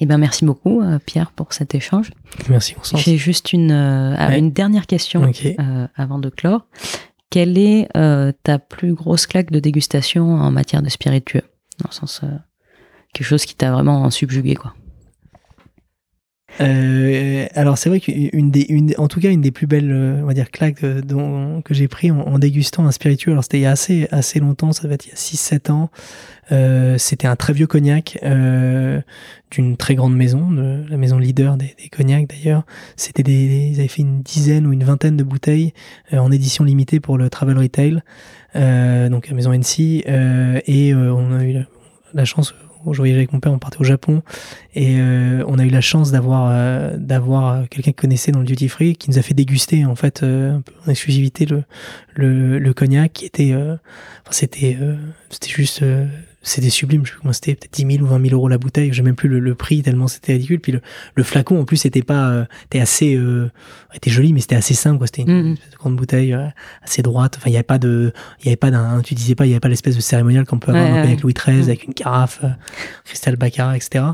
[0.00, 2.10] Eh ben, merci beaucoup, euh, Pierre, pour cet échange.
[2.48, 3.00] Merci, Constance.
[3.00, 4.38] J'ai juste une, ah, Ouais.
[4.38, 5.30] une dernière question
[5.94, 6.66] avant de clore.
[7.30, 7.88] Quelle est
[8.42, 11.42] ta plus grosse claque de dégustation en matière de spiritueux?
[11.78, 12.22] Dans le sens,
[13.14, 14.74] quelque chose qui t'a vraiment subjugué, quoi.
[16.60, 20.20] Euh, alors c'est vrai qu'une des, une, en tout cas une des plus belles, euh,
[20.22, 23.32] on va dire claques euh, dont, que j'ai pris en, en dégustant un spiritueux.
[23.32, 25.70] Alors c'était il y a assez assez longtemps, ça devait être il y a 6-7
[25.70, 25.90] ans.
[26.50, 29.00] Euh, c'était un très vieux cognac euh,
[29.50, 32.64] d'une très grande maison, de, la maison leader des, des cognacs d'ailleurs.
[32.96, 35.72] C'était des, ils avaient fait une dizaine ou une vingtaine de bouteilles
[36.12, 38.02] euh, en édition limitée pour le travel retail,
[38.54, 40.04] donc la maison NC.
[40.06, 41.64] et on a eu
[42.12, 42.54] la chance.
[42.90, 44.22] Je voyageais avec mon père, on partait au Japon.
[44.74, 48.44] Et euh, on a eu la chance d'avoir euh, d'avoir quelqu'un qui connaissait dans le
[48.44, 51.64] duty free qui nous a fait déguster en fait euh, en exclusivité le
[52.14, 53.54] le, cognac qui était
[54.30, 54.78] c'était
[55.30, 55.84] c'était juste
[56.42, 58.58] c'était sublime, je sais plus comment c'était, peut-être 10 000 ou 20 000 euros la
[58.58, 60.60] bouteille, j'ai même plus le, le prix tellement c'était ridicule.
[60.60, 60.80] Puis le,
[61.14, 63.50] le flacon en plus était pas, euh, était assez, euh,
[63.94, 65.06] était joli mais c'était assez simple quoi.
[65.06, 65.54] C'était une Mhm.
[65.54, 66.46] de grande bouteille euh,
[66.82, 67.36] assez droite.
[67.38, 69.50] Enfin il y avait pas de, il y avait pas d'un, tu disais pas, il
[69.50, 71.02] y avait pas l'espèce de cérémonial qu'on peut avoir Ouais, ouais.
[71.02, 71.62] cognac Louis XIII Mhm.
[71.62, 72.48] avec une carafe, euh,
[73.04, 74.04] cristal baccarat, etc.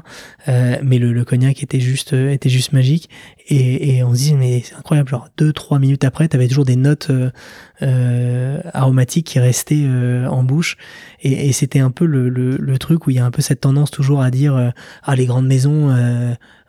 [0.49, 3.09] Euh, mais le, le cognac était juste, était juste magique.
[3.51, 6.66] Et, et on se dit mais c'est incroyable, genre deux trois minutes après, t'avais toujours
[6.66, 7.11] des notes
[8.74, 10.76] aromatiques qui restaient euh, en bouche.
[11.22, 13.60] Et, et c'était un peu le, le, truc où il y a un peu cette
[13.60, 14.70] tendance toujours à dire euh,
[15.02, 15.94] ah les grandes maisons.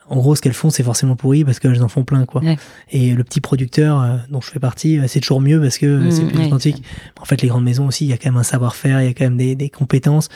[0.10, 2.42] En gros, ce qu'elles font, c'est forcément pourri parce qu'elles en font plein, quoi.
[2.44, 2.58] Ouais.
[2.92, 5.86] Et le petit producteur euh, dont je fais partie, euh, c'est toujours mieux parce que
[5.86, 6.84] euh, Mmh, c'est plus ouais, authentique.
[7.22, 9.10] En fait, les grandes maisons aussi, il y a quand même un savoir-faire, il y
[9.10, 10.30] a quand même des, des compétences.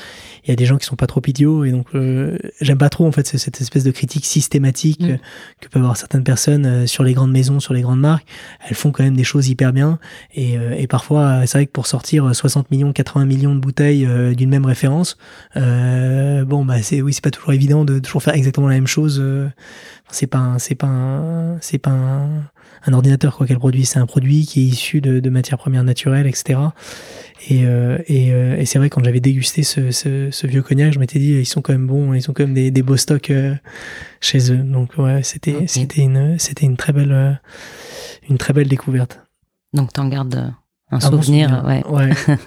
[0.46, 2.90] Il y a des gens qui sont pas trop idiots et donc euh, j'aime pas
[2.90, 5.10] trop en fait ce- cette espèce de critique systématique Mm.
[5.12, 5.18] euh,
[5.62, 8.28] que peuvent avoir certaines personnes sur les grandes maisons, sur les grandes marques.
[8.68, 9.98] Elles font quand même des choses hyper bien
[10.36, 14.08] et, et parfois c'est vrai que pour sortir euh, 60 millions, 80 millions de bouteilles
[14.36, 15.18] d'une même référence,
[15.56, 19.20] bon bah c'est oui c'est pas toujours évident de toujours faire exactement la même chose.
[19.22, 19.48] euh,
[20.10, 22.44] c'est pas un- c'est pas c'est pas un,
[22.86, 23.86] un ordinateur quoi qu'elle produit.
[23.86, 26.60] C'est un produit qui est issu de, de matières premières naturelles etc
[27.50, 30.94] et, euh, et, euh, et c'est vrai quand j'avais dégusté ce, ce, ce vieux cognac
[30.94, 32.98] je m'étais dit ils sont quand même bons ils ont quand même des, des beaux
[32.98, 33.54] stocks euh,
[34.22, 34.58] chez eux.
[34.58, 37.34] Donc ouais c'était c'était une c'était une très belle euh,
[38.30, 39.20] une très belle découverte.
[39.74, 40.50] Donc, t'en gardes euh,
[40.94, 42.10] un ah, souvenir, ouais.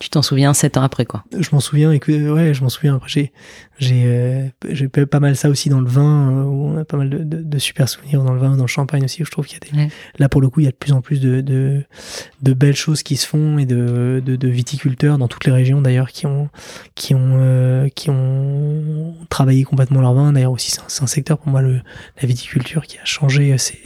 [0.00, 1.24] tu t'en souviens sept ans après, quoi.
[1.38, 3.00] Je m'en souviens, et que, ouais, je m'en souviens.
[3.06, 3.32] J'ai,
[3.78, 6.96] j'ai, euh, j'ai pas mal ça aussi dans le vin, euh, où on a pas
[6.96, 9.24] mal de, de, super souvenirs dans le vin, dans le champagne aussi.
[9.24, 10.92] Je trouve qu'il y a des, là pour le coup, il y a de plus
[10.92, 15.44] en plus de, de, belles choses qui se font et de, de, viticulteurs dans toutes
[15.46, 16.48] les régions d'ailleurs qui ont,
[16.94, 20.32] qui ont, euh, qui ont travaillé complètement leur vin.
[20.32, 21.80] D'ailleurs aussi, c'est un, un, secteur pour moi le,
[22.20, 23.56] la viticulture qui a changé.
[23.58, 23.78] C'est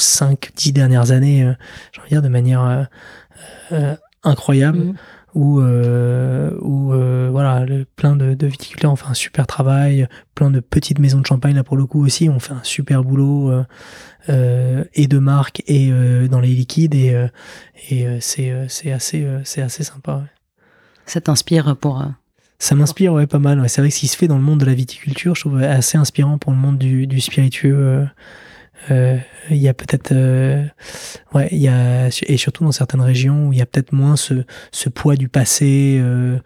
[0.00, 1.52] 5-10 dernières années, euh,
[1.92, 2.84] j'ai envie de dire, de manière euh,
[3.72, 4.78] euh, incroyable.
[4.78, 4.94] Mmh
[5.34, 5.62] où,
[7.30, 7.64] voilà,
[7.96, 11.64] plein de, viticulteurs ont fait un super travail, plein de petites maisons de champagne, là
[11.64, 13.50] pour le coup aussi, ont fait un super boulot,
[14.28, 15.90] et de marques, et
[16.28, 17.16] dans les liquides, et,
[17.88, 20.22] et c'est, c'est, assez, c'est assez sympa.
[21.06, 22.04] Ça t'inspire pour...
[22.58, 23.66] Ça m'inspire, ouais, pas mal.
[23.70, 25.62] C'est vrai que ce qui se fait dans le monde de la viticulture, je trouve
[25.62, 28.06] assez inspirant pour le monde du spiritueux
[28.90, 29.16] euh,
[29.50, 30.64] Il y a peut-être, euh,
[31.34, 34.16] ouais, il y a et surtout dans certaines régions où il y a peut-être moins
[34.16, 36.38] ce, ce poids du passé, euh,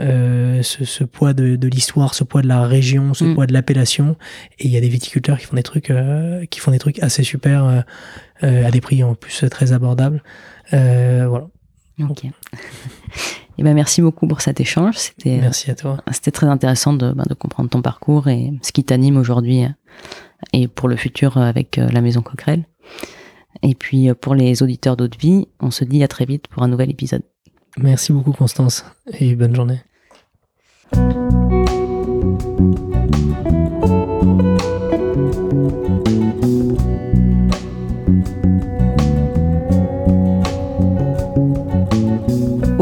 [0.00, 3.34] euh, ce, ce poids de, de l'histoire, ce poids de la région, ce Mm.
[3.34, 4.16] poids de l'appellation.
[4.58, 6.98] Et il y a des viticulteurs qui font des trucs, euh, qui font des trucs
[7.02, 7.84] assez super
[8.42, 10.22] euh, à des prix en plus très abordables.
[10.72, 11.46] Euh, voilà.
[12.10, 12.24] Ok.
[13.58, 14.96] Et ben merci beaucoup pour cet échange.
[14.96, 15.98] C'était Merci à toi.
[16.10, 19.64] c'était très intéressant de, ben, de comprendre ton parcours et ce qui t'anime aujourd'hui
[20.52, 22.64] et pour le futur avec la maison Coquerel.
[23.62, 26.68] Et puis pour les auditeurs d'Haute Vie, on se dit à très vite pour un
[26.68, 27.22] nouvel épisode.
[27.76, 28.84] Merci beaucoup Constance
[29.18, 29.80] et bonne journée.